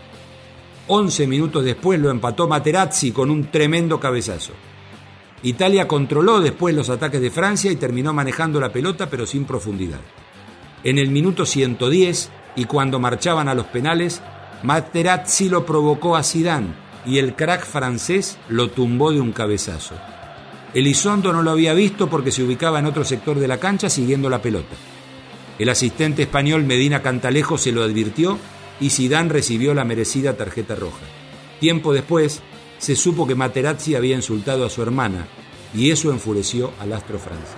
Once 0.87 1.27
minutos 1.27 1.65
después 1.65 1.99
lo 1.99 2.11
empató 2.11 2.47
Materazzi 2.47 3.11
con 3.11 3.31
un 3.31 3.51
tremendo 3.51 3.99
cabezazo. 3.99 4.53
Italia 5.43 5.89
controló 5.89 6.41
después 6.41 6.75
los 6.75 6.91
ataques 6.91 7.21
de 7.21 7.31
Francia 7.31 7.73
y 7.73 7.77
terminó 7.77 8.13
manejando 8.13 8.61
la 8.61 8.73
pelota 8.73 9.11
pero 9.11 9.27
sin 9.27 9.45
profundidad. 9.45 10.01
En 10.85 10.99
el 10.99 11.11
minuto 11.11 11.47
110 11.47 12.31
y 12.57 12.65
cuando 12.67 13.01
marchaban 13.01 13.49
a 13.49 13.55
los 13.55 13.67
penales, 13.67 14.23
Materazzi 14.65 15.51
lo 15.51 15.67
provocó 15.67 16.17
a 16.17 16.23
Zidane 16.23 16.69
y 17.05 17.19
el 17.19 17.37
crack 17.37 17.67
francés 17.67 18.39
lo 18.49 18.71
tumbó 18.71 19.13
de 19.13 19.21
un 19.21 19.31
cabezazo. 19.31 19.95
Elizondo 20.73 21.35
no 21.35 21.43
lo 21.43 21.51
había 21.51 21.75
visto 21.75 22.09
porque 22.09 22.31
se 22.31 22.43
ubicaba 22.43 22.79
en 22.79 22.87
otro 22.87 23.05
sector 23.05 23.39
de 23.39 23.47
la 23.47 23.59
cancha 23.61 23.91
siguiendo 23.91 24.31
la 24.31 24.41
pelota. 24.41 24.75
El 25.59 25.69
asistente 25.69 26.23
español 26.23 26.65
Medina 26.65 27.03
Cantalejo 27.03 27.59
se 27.59 27.73
lo 27.73 27.83
advirtió 27.83 28.39
y 28.81 28.89
Zidane 28.89 29.29
recibió 29.29 29.75
la 29.75 29.85
merecida 29.85 30.35
tarjeta 30.35 30.75
roja. 30.75 31.05
Tiempo 31.61 31.93
después, 31.93 32.41
se 32.79 32.97
supo 32.97 33.27
que 33.27 33.35
Materazzi 33.35 33.95
había 33.95 34.17
insultado 34.17 34.65
a 34.65 34.71
su 34.71 34.81
hermana 34.81 35.27
y 35.75 35.91
eso 35.91 36.11
enfureció 36.11 36.73
al 36.81 36.95
astro 36.95 37.19
francés. 37.19 37.55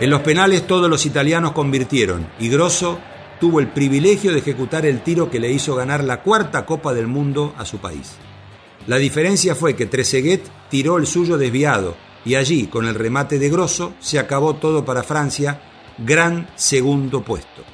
En 0.00 0.08
los 0.08 0.22
penales 0.22 0.66
todos 0.66 0.88
los 0.88 1.04
italianos 1.04 1.52
convirtieron 1.52 2.26
y 2.40 2.48
Grosso 2.48 2.98
tuvo 3.42 3.58
el 3.58 3.66
privilegio 3.66 4.30
de 4.30 4.38
ejecutar 4.38 4.86
el 4.86 5.02
tiro 5.02 5.28
que 5.28 5.40
le 5.40 5.50
hizo 5.50 5.74
ganar 5.74 6.04
la 6.04 6.22
cuarta 6.22 6.64
Copa 6.64 6.94
del 6.94 7.08
Mundo 7.08 7.52
a 7.58 7.64
su 7.64 7.78
país. 7.78 8.12
La 8.86 8.98
diferencia 8.98 9.56
fue 9.56 9.74
que 9.74 9.86
Trezeguet 9.86 10.48
tiró 10.70 10.96
el 10.96 11.08
suyo 11.08 11.36
desviado 11.36 11.96
y 12.24 12.36
allí, 12.36 12.68
con 12.68 12.86
el 12.86 12.94
remate 12.94 13.40
de 13.40 13.50
Grosso, 13.50 13.94
se 13.98 14.20
acabó 14.20 14.54
todo 14.54 14.84
para 14.84 15.02
Francia, 15.02 15.60
gran 15.98 16.48
segundo 16.54 17.24
puesto. 17.24 17.64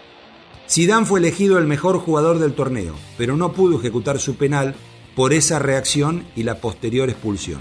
Zidane 0.66 1.04
fue 1.04 1.20
elegido 1.20 1.58
el 1.58 1.66
mejor 1.66 1.98
jugador 1.98 2.38
del 2.38 2.54
torneo, 2.54 2.94
pero 3.18 3.36
no 3.36 3.52
pudo 3.52 3.78
ejecutar 3.78 4.20
su 4.20 4.36
penal 4.36 4.74
por 5.14 5.34
esa 5.34 5.58
reacción 5.58 6.24
y 6.34 6.44
la 6.44 6.62
posterior 6.62 7.10
expulsión. 7.10 7.60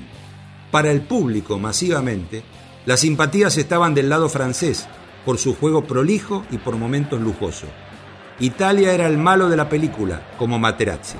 Para 0.71 0.91
el 0.91 1.01
público, 1.01 1.59
masivamente, 1.59 2.41
las 2.85 3.01
simpatías 3.01 3.57
estaban 3.57 3.93
del 3.93 4.07
lado 4.07 4.29
francés, 4.29 4.87
por 5.25 5.37
su 5.39 5.53
juego 5.55 5.83
prolijo 5.83 6.45
y 6.51 6.57
por 6.57 6.77
momentos 6.77 7.19
lujoso. 7.19 7.67
Italia 8.39 8.93
era 8.93 9.07
el 9.07 9.17
malo 9.17 9.49
de 9.49 9.57
la 9.57 9.67
película, 9.67 10.21
como 10.37 10.59
Materazzi. 10.59 11.17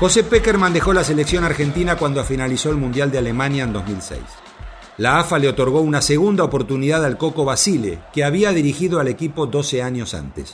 José 0.00 0.24
Peckerman 0.24 0.72
dejó 0.72 0.94
la 0.94 1.04
selección 1.04 1.44
argentina 1.44 1.96
cuando 1.96 2.24
finalizó 2.24 2.70
el 2.70 2.76
Mundial 2.76 3.10
de 3.10 3.18
Alemania 3.18 3.64
en 3.64 3.74
2006. 3.74 4.20
La 4.96 5.20
AFA 5.20 5.38
le 5.38 5.48
otorgó 5.48 5.82
una 5.82 6.00
segunda 6.00 6.42
oportunidad 6.42 7.04
al 7.04 7.18
Coco 7.18 7.44
Basile, 7.44 7.98
que 8.14 8.24
había 8.24 8.52
dirigido 8.52 9.00
al 9.00 9.08
equipo 9.08 9.46
12 9.46 9.82
años 9.82 10.14
antes. 10.14 10.52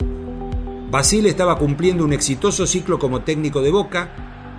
Basile 0.90 1.28
estaba 1.28 1.56
cumpliendo 1.56 2.04
un 2.04 2.12
exitoso 2.12 2.66
ciclo 2.66 2.98
como 2.98 3.20
técnico 3.20 3.62
de 3.62 3.70
Boca, 3.70 4.10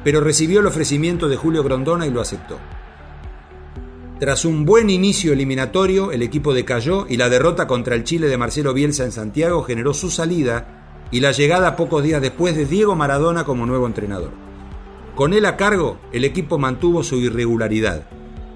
pero 0.05 0.21
recibió 0.21 0.61
el 0.61 0.67
ofrecimiento 0.67 1.27
de 1.27 1.35
Julio 1.35 1.61
Grondona 1.61 2.07
y 2.07 2.09
lo 2.09 2.21
aceptó. 2.21 2.57
Tras 4.19 4.45
un 4.45 4.63
buen 4.63 4.89
inicio 4.89 5.33
eliminatorio, 5.33 6.11
el 6.11 6.21
equipo 6.21 6.53
decayó 6.53 7.07
y 7.09 7.17
la 7.17 7.29
derrota 7.29 7.67
contra 7.67 7.95
el 7.95 8.03
Chile 8.03 8.27
de 8.27 8.37
Marcelo 8.37 8.73
Bielsa 8.73 9.03
en 9.03 9.11
Santiago 9.11 9.63
generó 9.63 9.93
su 9.93 10.11
salida 10.11 11.07
y 11.11 11.19
la 11.19 11.31
llegada 11.31 11.75
pocos 11.75 12.03
días 12.03 12.21
después 12.21 12.55
de 12.55 12.65
Diego 12.65 12.95
Maradona 12.95 13.43
como 13.43 13.65
nuevo 13.65 13.87
entrenador. 13.87 14.31
Con 15.15 15.33
él 15.33 15.45
a 15.45 15.57
cargo, 15.57 15.97
el 16.11 16.25
equipo 16.25 16.57
mantuvo 16.57 17.03
su 17.03 17.17
irregularidad. 17.17 18.07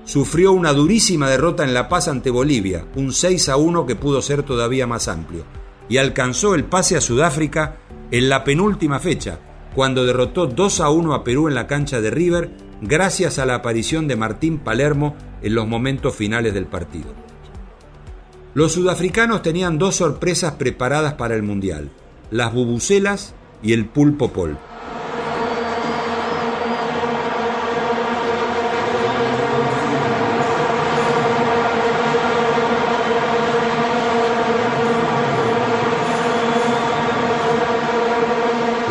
Sufrió 0.05 0.53
una 0.53 0.73
durísima 0.73 1.29
derrota 1.29 1.63
en 1.63 1.73
La 1.73 1.89
Paz 1.89 2.07
ante 2.07 2.29
Bolivia, 2.29 2.85
un 2.95 3.11
6 3.11 3.49
a 3.49 3.57
1 3.57 3.85
que 3.85 3.95
pudo 3.95 4.21
ser 4.21 4.43
todavía 4.43 4.87
más 4.87 5.07
amplio, 5.07 5.43
y 5.89 5.97
alcanzó 5.97 6.55
el 6.55 6.63
pase 6.63 6.95
a 6.95 7.01
Sudáfrica 7.01 7.77
en 8.09 8.29
la 8.29 8.43
penúltima 8.43 8.99
fecha, 8.99 9.39
cuando 9.75 10.05
derrotó 10.05 10.47
2 10.47 10.79
a 10.79 10.89
1 10.89 11.13
a 11.13 11.23
Perú 11.23 11.47
en 11.47 11.55
la 11.55 11.67
cancha 11.67 11.99
de 11.99 12.09
River, 12.09 12.51
gracias 12.81 13.37
a 13.37 13.45
la 13.45 13.55
aparición 13.55 14.07
de 14.07 14.15
Martín 14.15 14.59
Palermo 14.59 15.15
en 15.41 15.55
los 15.55 15.67
momentos 15.67 16.15
finales 16.15 16.53
del 16.53 16.65
partido. 16.65 17.09
Los 18.53 18.73
sudafricanos 18.73 19.41
tenían 19.41 19.77
dos 19.77 19.95
sorpresas 19.95 20.53
preparadas 20.53 21.13
para 21.13 21.35
el 21.35 21.43
Mundial, 21.43 21.91
las 22.31 22.53
bubucelas 22.53 23.35
y 23.61 23.73
el 23.73 23.85
pulpo 23.85 24.31
pol. 24.31 24.57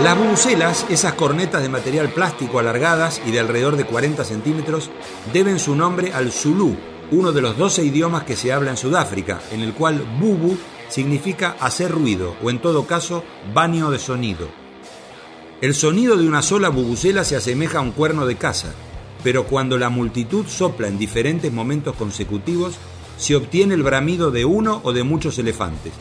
Las 0.06 0.16
bubucelas, 0.16 0.86
esas 0.88 1.14
cornetas 1.14 1.62
de 1.62 1.68
material 1.68 2.10
plástico 2.10 2.60
alargadas 2.60 3.20
y 3.26 3.32
de 3.32 3.40
alrededor 3.40 3.76
de 3.76 3.86
40 3.86 4.22
centímetros, 4.22 4.88
deben 5.32 5.58
su 5.58 5.74
nombre 5.74 6.12
al 6.12 6.30
Zulu, 6.30 6.76
uno 7.10 7.32
de 7.32 7.40
los 7.42 7.58
12 7.58 7.82
idiomas 7.82 8.22
que 8.22 8.36
se 8.36 8.52
habla 8.52 8.70
en 8.70 8.76
Sudáfrica, 8.76 9.40
en 9.50 9.62
el 9.62 9.74
cual 9.74 10.06
bubu 10.20 10.56
significa 10.88 11.56
hacer 11.58 11.90
ruido 11.90 12.36
o 12.40 12.50
en 12.50 12.60
todo 12.60 12.86
caso 12.86 13.24
baño 13.52 13.90
de 13.90 13.98
sonido. 13.98 14.46
El 15.60 15.74
sonido 15.74 16.16
de 16.16 16.28
una 16.28 16.40
sola 16.40 16.68
bubucela 16.68 17.24
se 17.24 17.34
asemeja 17.34 17.78
a 17.78 17.82
un 17.82 17.90
cuerno 17.90 18.26
de 18.26 18.36
caza, 18.36 18.74
pero 19.24 19.46
cuando 19.48 19.76
la 19.76 19.88
multitud 19.88 20.46
sopla 20.46 20.86
en 20.86 20.98
diferentes 20.98 21.52
momentos 21.52 21.96
consecutivos, 21.96 22.76
se 23.18 23.34
obtiene 23.34 23.74
el 23.74 23.82
bramido 23.82 24.30
de 24.30 24.44
uno 24.44 24.80
o 24.84 24.92
de 24.92 25.02
muchos 25.02 25.36
elefantes. 25.40 25.92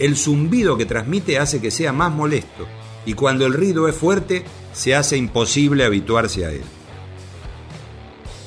El 0.00 0.16
zumbido 0.16 0.76
que 0.76 0.84
transmite 0.84 1.38
hace 1.38 1.60
que 1.60 1.70
sea 1.70 1.92
más 1.92 2.10
molesto, 2.10 2.66
y 3.06 3.14
cuando 3.14 3.46
el 3.46 3.54
ruido 3.54 3.88
es 3.88 3.94
fuerte 3.94 4.44
se 4.72 4.94
hace 4.94 5.16
imposible 5.16 5.84
habituarse 5.84 6.44
a 6.44 6.52
él. 6.52 6.62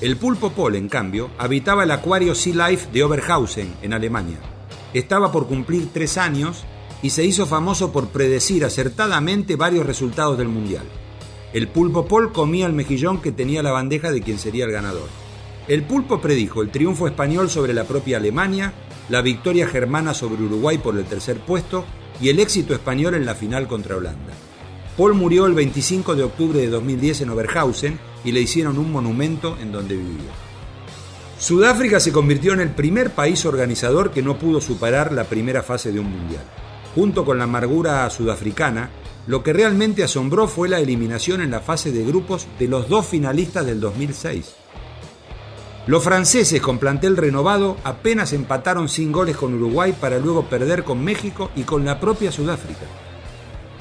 El 0.02 0.18
pulpo 0.18 0.52
Pol, 0.52 0.76
en 0.76 0.90
cambio, 0.90 1.30
habitaba 1.38 1.84
el 1.84 1.92
acuario 1.92 2.36
Sea 2.36 2.70
Life 2.70 2.90
de 2.92 3.04
Oberhausen, 3.04 3.74
en 3.82 3.94
Alemania. 3.94 4.38
Estaba 4.94 5.32
por 5.32 5.48
cumplir 5.48 5.90
tres 5.94 6.18
años 6.18 6.66
y 7.02 7.10
se 7.10 7.24
hizo 7.26 7.46
famoso 7.46 7.92
por 7.92 8.10
predecir 8.10 8.66
acertadamente 8.66 9.56
varios 9.56 9.86
resultados 9.86 10.38
del 10.38 10.50
Mundial. 10.50 10.84
El 11.54 11.68
pulpo 11.68 12.06
Pol 12.06 12.34
comía 12.34 12.66
el 12.66 12.74
mejillón 12.74 13.22
que 13.22 13.32
tenía 13.32 13.64
la 13.64 13.72
bandeja 13.72 14.12
de 14.12 14.22
quien 14.22 14.40
sería 14.40 14.66
el 14.66 14.72
ganador. 14.72 15.08
El 15.68 15.84
pulpo 15.84 16.20
predijo 16.20 16.62
el 16.62 16.72
triunfo 16.72 17.08
español 17.08 17.50
sobre 17.50 17.74
la 17.74 17.86
propia 17.86 18.18
Alemania, 18.18 18.74
la 19.08 19.22
victoria 19.22 19.68
germana 19.68 20.14
sobre 20.14 20.44
Uruguay 20.44 20.80
por 20.80 20.98
el 20.98 21.06
tercer 21.06 21.38
puesto 21.40 21.86
y 22.22 22.30
el 22.30 22.40
éxito 22.40 22.74
español 22.74 23.16
en 23.16 23.26
la 23.26 23.36
final 23.36 23.68
contra 23.68 23.98
Holanda. 23.98 24.34
Paul 24.98 25.14
murió 25.16 25.46
el 25.46 25.54
25 25.54 26.16
de 26.16 26.24
octubre 26.24 26.60
de 26.60 26.70
2010 26.70 27.22
en 27.22 27.30
Oberhausen 27.30 28.00
y 28.24 28.32
le 28.32 28.42
hicieron 28.42 28.78
un 28.78 28.92
monumento 28.92 29.58
en 29.60 29.72
donde 29.72 29.96
vivía. 29.96 30.32
Sudáfrica 31.40 32.00
se 32.00 32.12
convirtió 32.12 32.54
en 32.54 32.62
el 32.62 32.70
primer 32.70 33.12
país 33.12 33.46
organizador 33.46 34.12
que 34.12 34.22
no 34.22 34.38
pudo 34.38 34.62
superar 34.62 35.12
la 35.12 35.26
primera 35.26 35.64
fase 35.64 35.92
de 35.92 36.00
un 36.00 36.10
mundial. 36.10 36.44
Junto 36.96 37.26
con 37.26 37.38
la 37.38 37.46
amargura 37.46 38.10
sudafricana, 38.10 38.92
Lo 39.26 39.42
que 39.42 39.54
realmente 39.54 40.04
asombró 40.04 40.50
fue 40.50 40.68
la 40.68 40.80
eliminación 40.80 41.42
en 41.42 41.52
la 41.52 41.62
fase 41.62 41.94
de 41.94 42.04
grupos 42.04 42.46
de 42.60 42.68
los 42.68 42.90
dos 42.90 43.06
finalistas 43.06 43.66
del 43.66 43.80
2006. 43.80 44.54
Los 45.86 46.04
franceses 46.04 46.62
con 46.62 46.78
plantel 46.78 47.18
renovado 47.18 47.78
apenas 47.84 48.34
empataron 48.34 48.88
sin 48.88 49.12
goles 49.12 49.36
con 49.36 49.54
Uruguay 49.54 49.94
para 50.00 50.18
luego 50.18 50.46
perder 50.46 50.84
con 50.84 51.04
México 51.04 51.52
y 51.56 51.64
con 51.64 51.84
la 51.84 52.00
propia 52.00 52.32
Sudáfrica. 52.32 52.86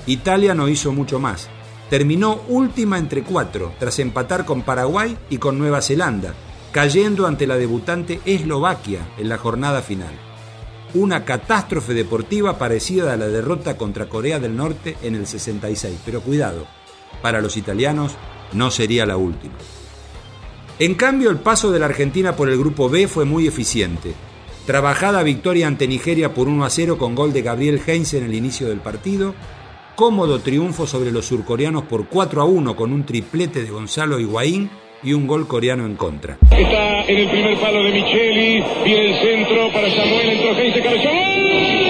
Italia 0.07 0.55
no 0.55 0.69
hizo 0.69 0.93
mucho 0.93 1.21
más. 1.21 1.49
Terminó 1.91 2.41
última 2.49 2.99
entre 2.99 3.23
cuatro, 3.23 3.73
tras 3.79 3.99
empatar 3.99 4.45
con 4.45 4.63
Paraguay 4.63 5.17
y 5.31 5.39
con 5.39 5.59
Nueva 5.59 5.83
Zelanda, 5.83 6.35
cayendo 6.73 7.27
ante 7.27 7.47
la 7.47 7.57
debutante 7.57 8.21
Eslovaquia 8.25 9.01
en 9.19 9.29
la 9.29 9.39
jornada 9.39 9.83
final 9.83 10.33
una 10.95 11.25
catástrofe 11.25 11.95
deportiva 11.95 12.59
parecida 12.59 13.13
a 13.13 13.17
la 13.17 13.29
derrota 13.29 13.77
contra 13.77 14.09
Corea 14.09 14.39
del 14.39 14.57
Norte 14.57 14.97
en 15.03 15.15
el 15.15 15.27
66. 15.27 16.01
Pero 16.05 16.21
cuidado, 16.21 16.67
para 17.23 17.41
los 17.41 17.57
italianos 17.57 18.13
no 18.53 18.71
sería 18.71 19.07
la 19.07 19.17
última. 19.17 19.55
En 20.79 20.95
cambio, 20.95 21.31
el 21.31 21.37
paso 21.37 21.71
de 21.71 21.79
la 21.79 21.87
Argentina 21.87 22.35
por 22.35 22.49
el 22.49 22.59
grupo 22.59 22.89
B 22.89 23.07
fue 23.07 23.25
muy 23.25 23.47
eficiente. 23.47 24.15
Trabajada 24.67 25.23
victoria 25.23 25.67
ante 25.67 25.89
Nigeria 25.89 26.35
por 26.35 26.49
1 26.49 26.65
a 26.65 26.71
0 26.71 26.97
con 26.99 27.15
gol 27.15 27.33
de 27.33 27.43
Gabriel 27.43 27.81
Heinze 27.85 28.19
en 28.19 28.25
el 28.25 28.35
inicio 28.35 28.69
del 28.69 28.79
partido. 28.79 29.35
Cómodo 29.97 30.39
triunfo 30.39 30.87
sobre 30.87 31.13
los 31.13 31.27
surcoreanos 31.27 31.85
por 31.85 32.07
4 32.09 32.41
a 32.41 32.45
1 32.45 32.77
con 32.77 32.93
un 32.93 33.05
triplete 33.05 33.63
de 33.63 33.71
Gonzalo 33.71 34.19
Higuaín 34.19 34.71
y 35.03 35.13
un 35.13 35.27
gol 35.27 35.47
coreano 35.47 35.85
en 35.85 35.97
contra. 35.97 36.39
Está 36.51 37.03
en 37.05 37.19
el 37.19 37.29
primer 37.29 37.61
palo 37.61 37.83
de 37.83 37.91
Micheli, 37.91 38.65
viene 38.85 39.11
el 39.11 39.21
centro 39.21 39.73
para 39.73 39.91
Samuel, 39.91 40.31
entró 40.31 40.57
Heinze, 40.57 40.83
cabezó. 40.83 41.82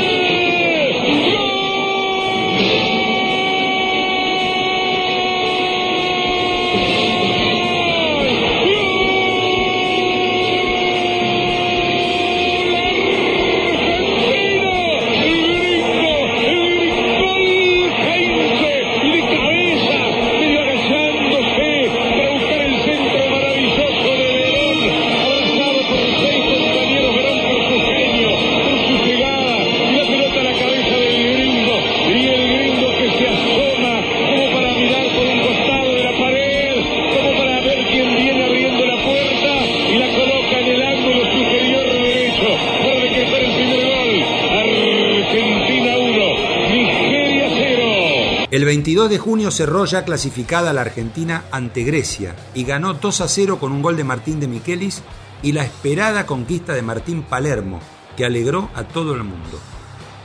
El 48.52 48.66
22 48.66 49.08
de 49.08 49.16
junio 49.16 49.50
cerró 49.50 49.86
ya 49.86 50.04
clasificada 50.04 50.74
la 50.74 50.82
Argentina 50.82 51.44
ante 51.50 51.84
Grecia 51.84 52.36
y 52.52 52.64
ganó 52.64 52.92
2 52.92 53.22
a 53.22 53.26
0 53.26 53.58
con 53.58 53.72
un 53.72 53.80
gol 53.80 53.96
de 53.96 54.04
Martín 54.04 54.40
de 54.40 54.46
Michelis 54.46 55.02
y 55.42 55.52
la 55.52 55.64
esperada 55.64 56.26
conquista 56.26 56.74
de 56.74 56.82
Martín 56.82 57.22
Palermo, 57.22 57.80
que 58.14 58.26
alegró 58.26 58.68
a 58.74 58.84
todo 58.84 59.14
el 59.14 59.24
mundo. 59.24 59.58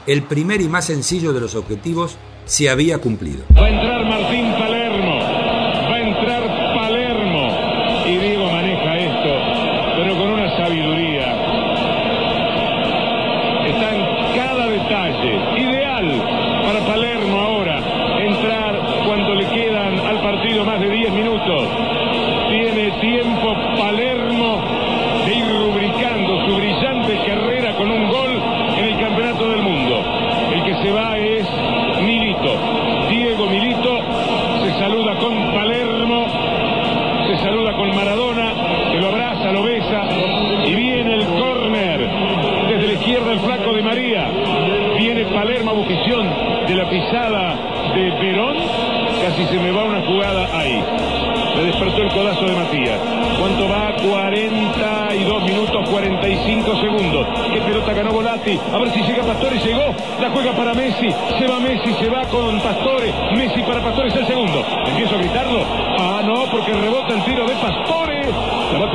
El 0.08 0.24
primer 0.24 0.60
y 0.60 0.68
más 0.68 0.84
sencillo 0.84 1.32
de 1.32 1.40
los 1.40 1.56
objetivos 1.56 2.18
se 2.44 2.70
había 2.70 2.98
cumplido. 2.98 3.46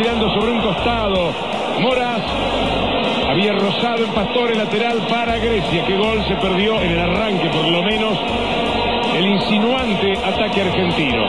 Tirando 0.03 0.29
sobre 0.35 0.51
un 0.51 0.61
costado. 0.61 1.33
Moras 1.81 2.23
había 3.29 3.53
rozado 3.53 4.05
en 4.05 4.11
Pastore 4.11 4.57
lateral 4.57 4.99
para 5.09 5.39
Grecia. 5.39 5.85
Qué 5.87 5.97
gol 5.97 6.25
se 6.27 6.35
perdió 6.37 6.81
en 6.81 6.91
el 6.91 6.99
arranque, 6.99 7.49
por 7.49 7.69
lo 7.69 7.83
menos, 7.85 8.19
el 9.17 9.27
insinuante 9.27 10.19
ataque 10.19 10.63
argentino. 10.63 11.27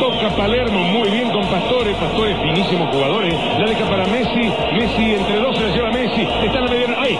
Toca 0.00 0.30
Palermo 0.36 0.80
muy 0.80 1.08
bien 1.10 1.30
con 1.30 1.46
Pastore. 1.46 1.94
Pastore, 1.94 2.34
finísimo 2.42 2.88
jugador. 2.88 3.24
¿eh? 3.24 3.38
La 3.58 3.66
deja 3.66 3.84
para 3.88 4.04
Messi. 4.06 4.50
Messi 4.72 5.14
entre 5.14 5.38
dos 5.38 5.56
se 5.56 5.68
la 5.68 5.76
lleva 5.76 5.90
Messi. 5.92 6.22
Está 6.22 6.58
en 6.58 6.64
la 6.64 6.70
mediana. 6.70 6.96
¡Ay! 6.98 7.18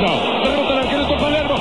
No. 0.00 0.50
Rebota 0.50 0.72
el 0.72 0.78
arquero 0.78 1.06
con 1.06 1.18
Palermo. 1.18 1.54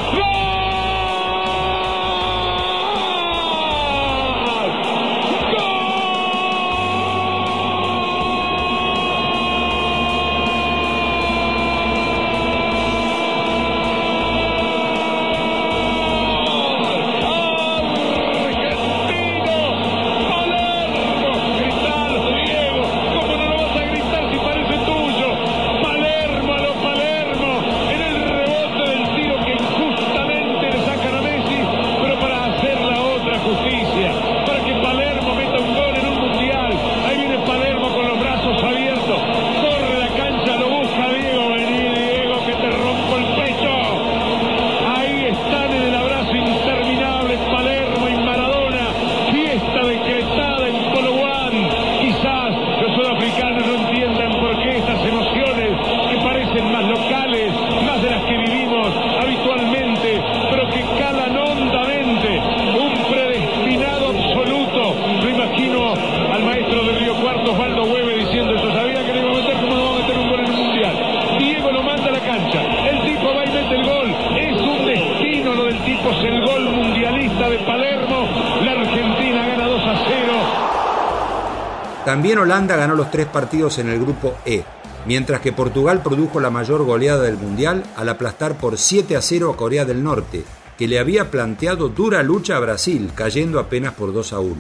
También 82.06 82.38
Holanda 82.38 82.76
ganó 82.76 82.94
los 82.94 83.10
tres 83.10 83.26
partidos 83.26 83.80
en 83.80 83.90
el 83.90 84.00
grupo 84.00 84.36
E, 84.46 84.64
mientras 85.08 85.42
que 85.42 85.52
Portugal 85.52 86.04
produjo 86.04 86.40
la 86.40 86.52
mayor 86.52 86.84
goleada 86.84 87.24
del 87.24 87.38
Mundial 87.38 87.84
al 87.96 88.10
aplastar 88.10 88.58
por 88.58 88.78
7 88.78 89.16
a 89.16 89.22
0 89.24 89.52
a 89.52 89.58
Corea 89.58 89.86
del 89.86 90.04
Norte, 90.04 90.44
que 90.78 90.88
le 90.88 91.00
había 91.00 91.32
planteado 91.32 91.90
dura 91.90 92.22
lucha 92.22 92.58
a 92.58 92.60
Brasil, 92.60 93.10
cayendo 93.16 93.60
apenas 93.60 93.96
por 93.96 94.14
2 94.14 94.34
a 94.34 94.40
1. 94.40 94.56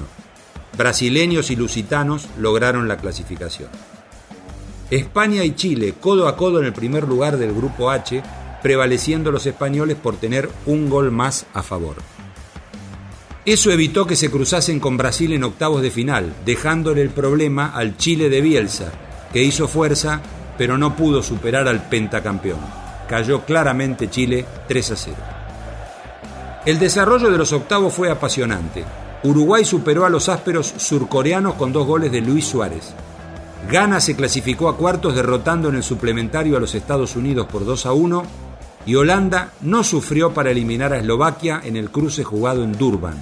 Brasileños 0.75 1.51
y 1.51 1.55
lusitanos 1.55 2.27
lograron 2.39 2.88
la 2.88 2.97
clasificación. 2.97 3.69
España 4.89 5.43
y 5.43 5.55
Chile, 5.55 5.93
codo 5.99 6.27
a 6.27 6.36
codo 6.36 6.60
en 6.60 6.65
el 6.65 6.73
primer 6.73 7.08
lugar 7.08 7.38
del 7.38 7.53
grupo 7.53 7.91
H, 7.91 8.23
prevaleciendo 8.63 9.31
los 9.31 9.45
españoles 9.45 9.97
por 10.01 10.15
tener 10.15 10.49
un 10.65 10.89
gol 10.89 11.12
más 11.12 11.45
a 11.53 11.62
favor. 11.62 11.97
Eso 13.45 13.71
evitó 13.71 14.08
que 14.08 14.15
se 14.15 14.31
cruzasen 14.31 14.79
con 14.79 14.97
Brasil 14.97 15.31
en 15.34 15.43
octavos 15.43 15.84
de 15.84 15.91
final, 15.91 16.34
dejándole 16.45 17.03
el 17.03 17.12
problema 17.12 17.67
al 17.67 17.95
Chile 17.95 18.27
de 18.29 18.41
Bielsa, 18.41 18.91
que 19.31 19.43
hizo 19.43 19.67
fuerza 19.67 20.21
pero 20.58 20.77
no 20.77 20.95
pudo 20.95 21.21
superar 21.21 21.67
al 21.67 21.88
pentacampeón. 21.88 22.60
Cayó 23.08 23.45
claramente 23.45 24.10
Chile 24.10 24.45
3 24.67 24.91
a 24.91 24.95
0. 24.95 25.15
El 26.65 26.79
desarrollo 26.79 27.29
de 27.29 27.38
los 27.38 27.53
octavos 27.53 27.93
fue 27.93 28.10
apasionante. 28.10 28.84
Uruguay 29.23 29.63
superó 29.63 30.05
a 30.05 30.10
los 30.10 30.29
ásperos 30.29 30.73
surcoreanos 30.77 31.53
con 31.55 31.71
dos 31.71 31.86
goles 31.86 32.12
de 32.12 32.21
Luis 32.21 32.45
Suárez. 32.45 32.93
Ghana 33.69 33.99
se 33.99 34.15
clasificó 34.15 34.69
a 34.69 34.77
cuartos 34.77 35.15
derrotando 35.15 35.69
en 35.69 35.75
el 35.75 35.84
suplementario 35.84 36.58
a 36.58 36.60
los 36.60 36.73
Estados 36.73 37.15
Unidos 37.15 37.47
por 37.47 37.65
2 37.65 37.86
a 37.86 37.93
1 37.93 38.23
y 38.85 38.95
Holanda 38.95 39.51
no 39.61 39.83
sufrió 39.83 40.33
para 40.33 40.51
eliminar 40.51 40.93
a 40.93 40.97
Eslovaquia 40.97 41.61
en 41.63 41.75
el 41.75 41.89
cruce 41.89 42.23
jugado 42.23 42.63
en 42.63 42.77
Durban. 42.77 43.15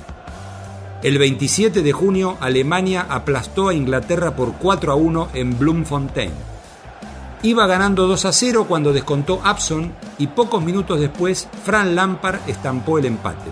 El 1.02 1.18
27 1.18 1.82
de 1.82 1.92
junio 1.92 2.38
Alemania 2.40 3.06
aplastó 3.10 3.70
a 3.70 3.74
Inglaterra 3.74 4.36
por 4.36 4.54
4 4.54 4.92
a 4.92 4.96
1 4.96 5.30
en 5.34 5.58
Bloemfontein. 5.58 6.32
Iba 7.42 7.68
ganando 7.68 8.08
2 8.08 8.26
a 8.26 8.32
0 8.32 8.66
cuando 8.70 8.94
descontó 8.94 9.42
Abson 9.44 9.92
y 10.18 10.28
pocos 10.28 10.64
minutos 10.64 11.00
después 11.00 11.50
Fran 11.66 11.94
Lampard 11.94 12.40
estampó 12.48 13.00
el 13.00 13.06
empate. 13.06 13.52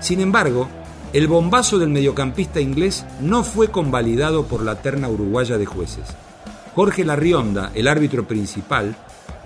Sin 0.00 0.20
embargo, 0.20 0.68
el 1.12 1.28
bombazo 1.28 1.78
del 1.78 1.90
mediocampista 1.90 2.60
inglés 2.60 3.06
no 3.20 3.44
fue 3.44 3.68
convalidado 3.68 4.46
por 4.46 4.64
la 4.64 4.82
terna 4.82 5.08
uruguaya 5.08 5.56
de 5.56 5.66
jueces. 5.66 6.04
Jorge 6.74 7.04
Larrionda, 7.04 7.70
el 7.74 7.88
árbitro 7.88 8.26
principal, 8.26 8.96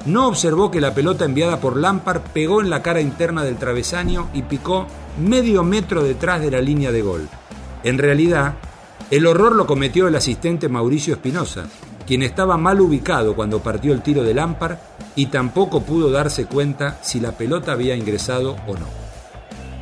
no 0.06 0.26
observó 0.26 0.70
que 0.70 0.80
la 0.80 0.94
pelota 0.94 1.24
enviada 1.24 1.60
por 1.60 1.76
Lampard 1.76 2.22
pegó 2.32 2.60
en 2.60 2.70
la 2.70 2.82
cara 2.82 3.00
interna 3.00 3.44
del 3.44 3.56
travesaño 3.56 4.28
y 4.34 4.42
picó 4.42 4.86
medio 5.20 5.62
metro 5.62 6.02
detrás 6.02 6.40
de 6.40 6.50
la 6.50 6.60
línea 6.60 6.90
de 6.90 7.02
gol. 7.02 7.28
En 7.84 7.98
realidad, 7.98 8.54
el 9.10 9.26
horror 9.26 9.54
lo 9.54 9.66
cometió 9.66 10.08
el 10.08 10.16
asistente 10.16 10.68
Mauricio 10.68 11.14
Espinosa, 11.14 11.66
quien 12.06 12.22
estaba 12.22 12.56
mal 12.56 12.80
ubicado 12.80 13.36
cuando 13.36 13.62
partió 13.62 13.92
el 13.92 14.02
tiro 14.02 14.24
de 14.24 14.34
Lampard 14.34 14.78
y 15.14 15.26
tampoco 15.26 15.82
pudo 15.82 16.10
darse 16.10 16.46
cuenta 16.46 16.98
si 17.02 17.20
la 17.20 17.32
pelota 17.32 17.72
había 17.72 17.94
ingresado 17.94 18.56
o 18.66 18.74
no. 18.74 18.86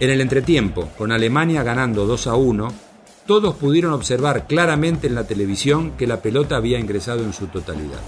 En 0.01 0.11
el 0.11 0.21
entretiempo, 0.21 0.89
con 0.99 1.13
Alemania 1.13 1.63
ganando 1.63 2.07
2 2.07 2.27
a 2.27 2.35
1, 2.35 2.73
todos 3.27 3.55
pudieron 3.55 3.93
observar 3.93 4.47
claramente 4.47 5.07
en 5.07 5.15
la 5.15 5.25
televisión 5.25 5.93
que 5.93 6.07
la 6.07 6.21
pelota 6.21 6.57
había 6.57 6.79
ingresado 6.79 7.23
en 7.23 7.33
su 7.33 7.47
totalidad. 7.47 8.01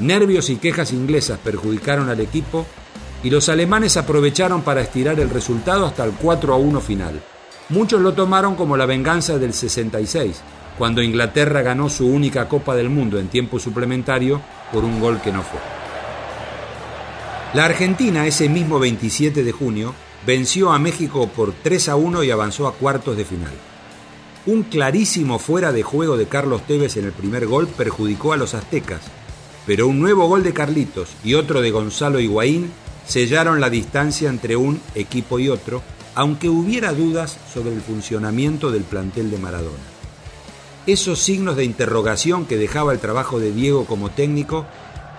Nervios 0.00 0.50
y 0.50 0.56
quejas 0.56 0.92
inglesas 0.92 1.38
perjudicaron 1.42 2.10
al 2.10 2.20
equipo 2.20 2.66
y 3.22 3.30
los 3.30 3.48
alemanes 3.48 3.96
aprovecharon 3.96 4.62
para 4.62 4.82
estirar 4.82 5.18
el 5.20 5.30
resultado 5.30 5.86
hasta 5.86 6.04
el 6.04 6.12
4 6.12 6.52
a 6.52 6.56
1 6.56 6.80
final. 6.80 7.22
Muchos 7.70 8.00
lo 8.00 8.12
tomaron 8.12 8.54
como 8.54 8.76
la 8.76 8.86
venganza 8.86 9.38
del 9.38 9.52
66, 9.52 10.40
cuando 10.78 11.02
Inglaterra 11.02 11.62
ganó 11.62 11.88
su 11.88 12.06
única 12.06 12.48
Copa 12.48 12.76
del 12.76 12.90
Mundo 12.90 13.18
en 13.18 13.28
tiempo 13.28 13.58
suplementario 13.58 14.40
por 14.72 14.84
un 14.84 15.00
gol 15.00 15.20
que 15.20 15.32
no 15.32 15.42
fue. 15.42 15.58
La 17.54 17.64
Argentina 17.64 18.26
ese 18.26 18.48
mismo 18.48 18.78
27 18.78 19.42
de 19.42 19.52
junio 19.52 19.94
venció 20.26 20.72
a 20.72 20.78
México 20.78 21.28
por 21.28 21.52
3 21.52 21.88
a 21.88 21.96
1 21.96 22.22
y 22.22 22.30
avanzó 22.30 22.68
a 22.68 22.74
cuartos 22.74 23.16
de 23.16 23.24
final. 23.24 23.52
Un 24.44 24.62
clarísimo 24.62 25.38
fuera 25.38 25.72
de 25.72 25.82
juego 25.82 26.16
de 26.16 26.26
Carlos 26.26 26.62
Tevez 26.66 26.96
en 26.98 27.06
el 27.06 27.12
primer 27.12 27.46
gol 27.46 27.66
perjudicó 27.66 28.32
a 28.32 28.36
los 28.36 28.54
aztecas, 28.54 29.00
pero 29.66 29.88
un 29.88 29.98
nuevo 29.98 30.28
gol 30.28 30.42
de 30.42 30.52
Carlitos 30.52 31.10
y 31.24 31.34
otro 31.34 31.60
de 31.60 31.72
Gonzalo 31.72 32.20
Higuaín 32.20 32.70
sellaron 33.06 33.60
la 33.60 33.68
distancia 33.68 34.30
entre 34.30 34.56
un 34.56 34.80
equipo 34.94 35.38
y 35.38 35.48
otro, 35.48 35.82
aunque 36.14 36.48
hubiera 36.48 36.92
dudas 36.92 37.38
sobre 37.52 37.74
el 37.74 37.80
funcionamiento 37.80 38.70
del 38.70 38.84
plantel 38.84 39.30
de 39.30 39.38
Maradona. 39.38 39.84
Esos 40.86 41.18
signos 41.18 41.56
de 41.56 41.64
interrogación 41.64 42.46
que 42.46 42.56
dejaba 42.56 42.92
el 42.92 43.00
trabajo 43.00 43.40
de 43.40 43.52
Diego 43.52 43.86
como 43.86 44.10
técnico 44.10 44.66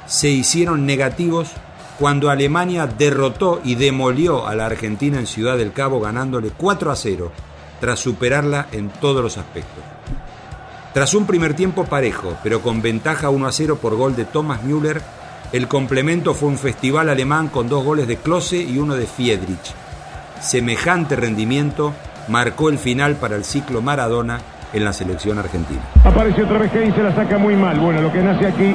se 0.07 0.29
hicieron 0.29 0.85
negativos 0.85 1.49
cuando 1.99 2.29
Alemania 2.29 2.87
derrotó 2.87 3.59
y 3.63 3.75
demolió 3.75 4.47
a 4.47 4.55
la 4.55 4.67
Argentina 4.67 5.19
en 5.19 5.27
Ciudad 5.27 5.57
del 5.57 5.73
Cabo 5.73 5.99
ganándole 5.99 6.51
4 6.55 6.91
a 6.91 6.95
0 6.95 7.31
tras 7.81 7.99
superarla 7.99 8.67
en 8.71 8.89
todos 8.89 9.21
los 9.21 9.37
aspectos. 9.37 9.96
Tras 10.97 11.13
un 11.13 11.27
primer 11.27 11.53
tiempo 11.53 11.83
parejo, 11.83 12.33
pero 12.41 12.63
con 12.63 12.81
ventaja 12.81 13.29
1 13.29 13.45
a 13.45 13.51
0 13.51 13.77
por 13.79 13.95
gol 13.95 14.15
de 14.15 14.25
Thomas 14.25 14.63
Müller, 14.63 14.99
el 15.51 15.67
complemento 15.67 16.33
fue 16.33 16.49
un 16.49 16.57
festival 16.57 17.07
alemán 17.09 17.49
con 17.49 17.69
dos 17.69 17.85
goles 17.85 18.07
de 18.07 18.17
Klose 18.17 18.63
y 18.63 18.79
uno 18.79 18.95
de 18.95 19.05
Fiedrich. 19.05 19.75
Semejante 20.41 21.15
rendimiento 21.15 21.93
marcó 22.29 22.69
el 22.69 22.79
final 22.79 23.13
para 23.13 23.35
el 23.35 23.43
ciclo 23.43 23.83
Maradona 23.83 24.39
en 24.73 24.83
la 24.83 24.91
selección 24.91 25.37
argentina. 25.37 25.81
Aparece 26.03 26.41
otra 26.41 26.57
vez 26.57 26.71
Kane, 26.71 26.91
se 26.91 27.03
la 27.03 27.13
saca 27.13 27.37
muy 27.37 27.55
mal. 27.55 27.79
Bueno, 27.79 28.01
lo 28.01 28.11
que 28.11 28.23
nace 28.23 28.47
aquí 28.47 28.73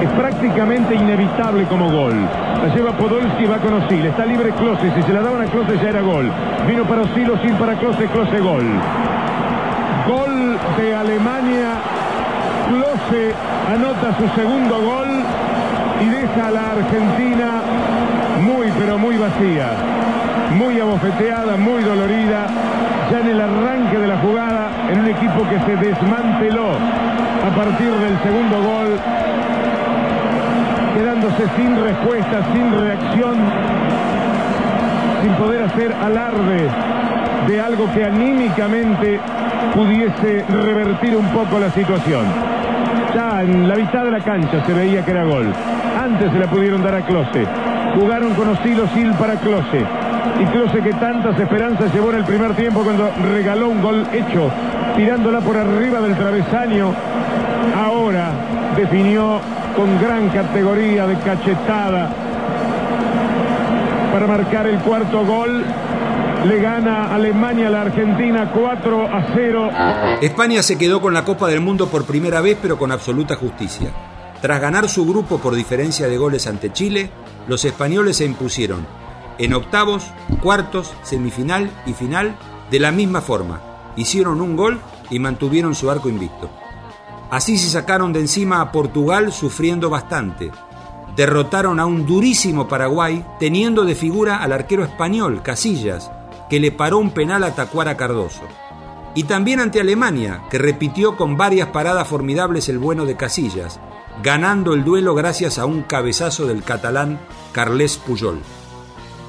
es 0.00 0.10
prácticamente 0.16 0.94
inevitable 0.94 1.66
como 1.68 1.92
gol. 1.92 2.14
La 2.14 2.74
lleva 2.74 2.96
Podolski, 2.96 3.44
va 3.44 3.58
con 3.58 3.74
Osil. 3.74 4.06
Está 4.06 4.24
libre 4.24 4.54
Klose. 4.54 4.90
Si 4.94 5.02
se 5.02 5.12
la 5.12 5.20
daban 5.20 5.42
a 5.42 5.50
Klose 5.50 5.76
ya 5.76 5.90
era 5.90 6.00
gol. 6.00 6.32
Vino 6.66 6.88
para 6.88 7.02
Osil, 7.02 7.30
Osil 7.30 7.52
para 7.56 7.78
Klose, 7.78 8.06
Klose 8.06 8.40
gol. 8.40 8.64
Gol 10.08 10.41
de 10.76 10.94
Alemania. 10.94 11.74
Klose 12.68 13.34
anota 13.68 14.16
su 14.16 14.28
segundo 14.40 14.80
gol 14.80 15.08
y 16.00 16.08
deja 16.08 16.48
a 16.48 16.50
la 16.50 16.70
Argentina 16.72 17.62
muy, 18.40 18.72
pero 18.78 18.98
muy 18.98 19.16
vacía. 19.16 19.70
Muy 20.56 20.80
abofeteada, 20.80 21.56
muy 21.56 21.82
dolorida. 21.82 22.46
Ya 23.10 23.20
en 23.20 23.28
el 23.28 23.40
arranque 23.40 23.98
de 23.98 24.06
la 24.08 24.18
jugada, 24.18 24.70
en 24.90 25.00
un 25.00 25.06
equipo 25.08 25.48
que 25.48 25.58
se 25.60 25.76
desmanteló 25.76 26.70
a 26.70 27.56
partir 27.56 27.90
del 27.90 28.18
segundo 28.22 28.62
gol, 28.62 28.98
quedándose 30.94 31.44
sin 31.56 31.82
respuesta, 31.82 32.40
sin 32.52 32.80
reacción, 32.80 33.36
sin 35.22 35.32
poder 35.34 35.62
hacer 35.64 35.94
alarde 36.02 36.68
de 37.46 37.60
algo 37.60 37.92
que 37.92 38.04
anímicamente 38.04 39.20
pudiese 39.74 40.44
revertir 40.48 41.16
un 41.16 41.26
poco 41.28 41.58
la 41.58 41.70
situación. 41.70 42.24
Ya 43.14 43.42
en 43.42 43.68
la 43.68 43.74
mitad 43.74 44.04
de 44.04 44.10
la 44.10 44.20
cancha 44.20 44.64
se 44.64 44.72
veía 44.72 45.04
que 45.04 45.10
era 45.10 45.24
gol. 45.24 45.52
Antes 46.02 46.32
se 46.32 46.38
la 46.38 46.46
pudieron 46.46 46.82
dar 46.82 46.94
a 46.94 47.02
Close. 47.02 47.46
Jugaron 47.94 48.34
con 48.34 48.48
Osilo 48.48 48.86
Sil 48.88 49.12
para 49.18 49.34
Close. 49.36 49.84
Y 50.40 50.44
Close 50.46 50.80
que 50.80 50.92
tantas 50.94 51.38
esperanzas 51.38 51.92
llevó 51.92 52.10
en 52.10 52.18
el 52.18 52.24
primer 52.24 52.54
tiempo 52.54 52.82
cuando 52.82 53.10
regaló 53.30 53.68
un 53.68 53.82
gol 53.82 54.06
hecho, 54.12 54.50
tirándola 54.96 55.40
por 55.40 55.56
arriba 55.56 56.00
del 56.00 56.16
travesaño. 56.16 56.92
Ahora 57.76 58.30
definió 58.76 59.40
con 59.76 60.00
gran 60.00 60.28
categoría 60.30 61.06
de 61.06 61.16
cachetada 61.16 62.10
para 64.12 64.26
marcar 64.26 64.66
el 64.66 64.78
cuarto 64.78 65.24
gol 65.24 65.64
le 66.44 66.60
gana 66.60 67.14
Alemania 67.14 67.68
a 67.68 67.70
la 67.70 67.82
Argentina 67.82 68.50
4 68.52 69.06
a 69.06 69.26
0. 69.34 69.70
España 70.20 70.62
se 70.62 70.76
quedó 70.76 71.00
con 71.00 71.14
la 71.14 71.24
Copa 71.24 71.48
del 71.48 71.60
Mundo 71.60 71.88
por 71.88 72.04
primera 72.04 72.40
vez, 72.40 72.58
pero 72.60 72.78
con 72.78 72.90
absoluta 72.90 73.36
justicia. 73.36 73.90
Tras 74.40 74.60
ganar 74.60 74.88
su 74.88 75.06
grupo 75.06 75.38
por 75.38 75.54
diferencia 75.54 76.08
de 76.08 76.18
goles 76.18 76.46
ante 76.46 76.72
Chile, 76.72 77.10
los 77.46 77.64
españoles 77.64 78.16
se 78.16 78.24
impusieron 78.24 78.86
en 79.38 79.54
octavos, 79.54 80.04
cuartos, 80.42 80.92
semifinal 81.02 81.70
y 81.86 81.92
final 81.92 82.34
de 82.70 82.80
la 82.80 82.92
misma 82.92 83.20
forma. 83.20 83.60
Hicieron 83.96 84.40
un 84.40 84.56
gol 84.56 84.80
y 85.10 85.18
mantuvieron 85.18 85.74
su 85.74 85.90
arco 85.90 86.08
invicto. 86.08 86.50
Así 87.30 87.56
se 87.56 87.70
sacaron 87.70 88.12
de 88.12 88.20
encima 88.20 88.60
a 88.60 88.72
Portugal 88.72 89.32
sufriendo 89.32 89.90
bastante. 89.90 90.50
Derrotaron 91.16 91.78
a 91.78 91.86
un 91.86 92.06
durísimo 92.06 92.68
Paraguay 92.68 93.24
teniendo 93.38 93.84
de 93.84 93.94
figura 93.94 94.42
al 94.42 94.52
arquero 94.52 94.82
español 94.82 95.42
Casillas, 95.42 96.10
que 96.52 96.60
le 96.60 96.70
paró 96.70 96.98
un 96.98 97.12
penal 97.12 97.44
a 97.44 97.54
Tacuara 97.54 97.96
Cardoso. 97.96 98.42
Y 99.14 99.24
también 99.24 99.58
ante 99.58 99.80
Alemania, 99.80 100.42
que 100.50 100.58
repitió 100.58 101.16
con 101.16 101.38
varias 101.38 101.68
paradas 101.68 102.06
formidables 102.06 102.68
el 102.68 102.76
bueno 102.78 103.06
de 103.06 103.16
Casillas, 103.16 103.80
ganando 104.22 104.74
el 104.74 104.84
duelo 104.84 105.14
gracias 105.14 105.58
a 105.58 105.64
un 105.64 105.80
cabezazo 105.80 106.46
del 106.46 106.62
catalán 106.62 107.18
Carles 107.52 107.96
Puyol. 107.96 108.38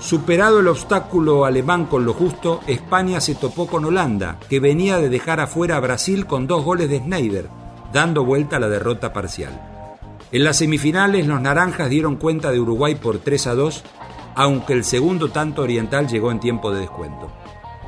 Superado 0.01 0.59
el 0.59 0.67
obstáculo 0.67 1.45
alemán 1.45 1.85
con 1.85 2.03
lo 2.03 2.11
justo, 2.11 2.59
España 2.67 3.21
se 3.21 3.35
topó 3.35 3.67
con 3.67 3.85
Holanda, 3.85 4.37
que 4.49 4.59
venía 4.59 4.97
de 4.97 5.07
dejar 5.07 5.39
afuera 5.39 5.77
a 5.77 5.79
Brasil 5.79 6.25
con 6.25 6.45
dos 6.45 6.65
goles 6.65 6.89
de 6.89 6.99
Schneider, 6.99 7.47
dando 7.93 8.25
vuelta 8.25 8.57
a 8.57 8.59
la 8.59 8.67
derrota 8.67 9.13
parcial. 9.13 9.73
En 10.33 10.43
las 10.43 10.57
semifinales 10.57 11.25
los 11.25 11.39
naranjas 11.39 11.89
dieron 11.89 12.17
cuenta 12.17 12.51
de 12.51 12.59
Uruguay 12.59 12.95
por 12.95 13.19
3 13.19 13.47
a 13.47 13.55
2 13.55 13.83
aunque 14.35 14.73
el 14.73 14.83
segundo 14.83 15.29
tanto 15.29 15.61
oriental 15.61 16.07
llegó 16.07 16.31
en 16.31 16.39
tiempo 16.39 16.71
de 16.71 16.81
descuento. 16.81 17.31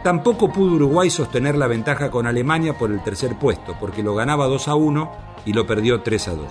Tampoco 0.03 0.51
pudo 0.51 0.75
Uruguay 0.75 1.09
sostener 1.09 1.55
la 1.55 1.67
ventaja 1.67 2.11
con 2.11 2.27
Alemania 2.27 2.77
por 2.77 2.91
el 2.91 3.01
tercer 3.03 3.39
puesto, 3.39 3.75
porque 3.79 4.03
lo 4.03 4.13
ganaba 4.13 4.45
2 4.45 4.67
a 4.67 4.75
1 4.75 5.11
y 5.45 5.53
lo 5.53 5.65
perdió 5.65 6.01
3 6.01 6.27
a 6.27 6.35
2. 6.35 6.47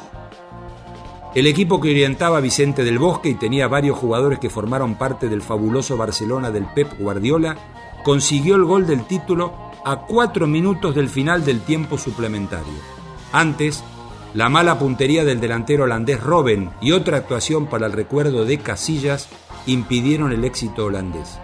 El 1.34 1.46
equipo 1.46 1.80
que 1.80 1.90
orientaba 1.90 2.40
Vicente 2.40 2.84
del 2.84 2.98
Bosque 2.98 3.28
y 3.28 3.34
tenía 3.34 3.66
varios 3.66 3.98
jugadores 3.98 4.38
que 4.38 4.50
formaron 4.50 4.94
parte 4.94 5.28
del 5.28 5.42
fabuloso 5.42 5.96
Barcelona 5.96 6.50
del 6.50 6.64
Pep 6.64 6.98
Guardiola, 6.98 7.56
consiguió 8.04 8.54
el 8.54 8.64
gol 8.64 8.86
del 8.86 9.04
título 9.04 9.52
a 9.84 10.00
cuatro 10.00 10.46
minutos 10.46 10.94
del 10.94 11.08
final 11.08 11.44
del 11.44 11.60
tiempo 11.60 11.98
suplementario. 11.98 12.74
Antes, 13.32 13.82
la 14.32 14.48
mala 14.48 14.78
puntería 14.78 15.24
del 15.24 15.40
delantero 15.40 15.84
holandés 15.84 16.20
Robben 16.20 16.70
y 16.80 16.92
otra 16.92 17.18
actuación 17.18 17.66
para 17.66 17.86
el 17.86 17.92
recuerdo 17.92 18.44
de 18.44 18.58
Casillas 18.58 19.28
impidieron 19.66 20.32
el 20.32 20.44
éxito 20.44 20.86
holandés. 20.86 21.38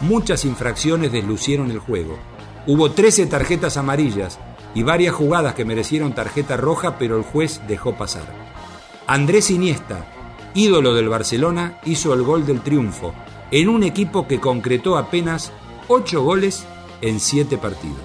Muchas 0.00 0.44
infracciones 0.44 1.12
deslucieron 1.12 1.70
el 1.70 1.78
juego. 1.78 2.18
Hubo 2.66 2.90
13 2.90 3.26
tarjetas 3.26 3.76
amarillas 3.76 4.38
y 4.74 4.82
varias 4.82 5.14
jugadas 5.14 5.54
que 5.54 5.64
merecieron 5.64 6.14
tarjeta 6.14 6.56
roja, 6.56 6.98
pero 6.98 7.16
el 7.16 7.22
juez 7.22 7.60
dejó 7.68 7.94
pasar. 7.94 8.24
Andrés 9.06 9.50
Iniesta, 9.50 10.06
ídolo 10.54 10.94
del 10.94 11.08
Barcelona, 11.08 11.78
hizo 11.84 12.14
el 12.14 12.22
gol 12.22 12.46
del 12.46 12.60
triunfo 12.60 13.12
en 13.50 13.68
un 13.68 13.82
equipo 13.82 14.26
que 14.26 14.40
concretó 14.40 14.96
apenas 14.96 15.52
8 15.88 16.22
goles 16.22 16.64
en 17.00 17.20
7 17.20 17.58
partidos. 17.58 18.00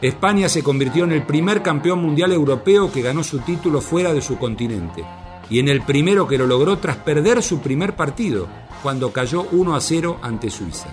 España 0.00 0.48
se 0.48 0.62
convirtió 0.64 1.04
en 1.04 1.12
el 1.12 1.24
primer 1.24 1.62
campeón 1.62 2.02
mundial 2.02 2.32
europeo 2.32 2.90
que 2.90 3.02
ganó 3.02 3.22
su 3.22 3.38
título 3.38 3.80
fuera 3.80 4.12
de 4.12 4.20
su 4.20 4.36
continente 4.36 5.04
y 5.50 5.58
en 5.58 5.68
el 5.68 5.82
primero 5.82 6.26
que 6.26 6.38
lo 6.38 6.46
logró 6.46 6.78
tras 6.78 6.96
perder 6.96 7.42
su 7.42 7.60
primer 7.60 7.94
partido, 7.96 8.48
cuando 8.82 9.12
cayó 9.12 9.46
1 9.52 9.74
a 9.74 9.80
0 9.80 10.18
ante 10.22 10.50
Suiza. 10.50 10.88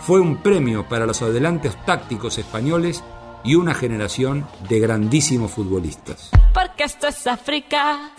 Fue 0.00 0.20
un 0.20 0.36
premio 0.36 0.86
para 0.88 1.06
los 1.06 1.22
adelantes 1.22 1.76
tácticos 1.84 2.38
españoles 2.38 3.02
y 3.42 3.54
una 3.56 3.74
generación 3.74 4.46
de 4.68 4.80
grandísimos 4.80 5.52
futbolistas. 5.52 6.30
Porque 6.52 6.84
esto 6.84 7.08
es 7.08 7.26
África. 7.26 8.12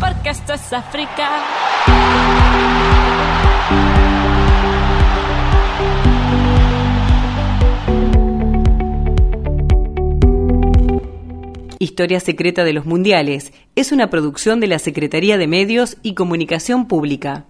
Porque 0.00 0.30
esto 0.30 0.52
es 0.54 0.72
África. 0.72 1.42
Historia 11.78 12.20
Secreta 12.20 12.64
de 12.64 12.72
los 12.72 12.86
Mundiales 12.86 13.52
es 13.74 13.92
una 13.92 14.10
producción 14.10 14.60
de 14.60 14.68
la 14.68 14.78
Secretaría 14.78 15.38
de 15.38 15.46
Medios 15.46 15.96
y 16.02 16.14
Comunicación 16.14 16.86
Pública. 16.86 17.46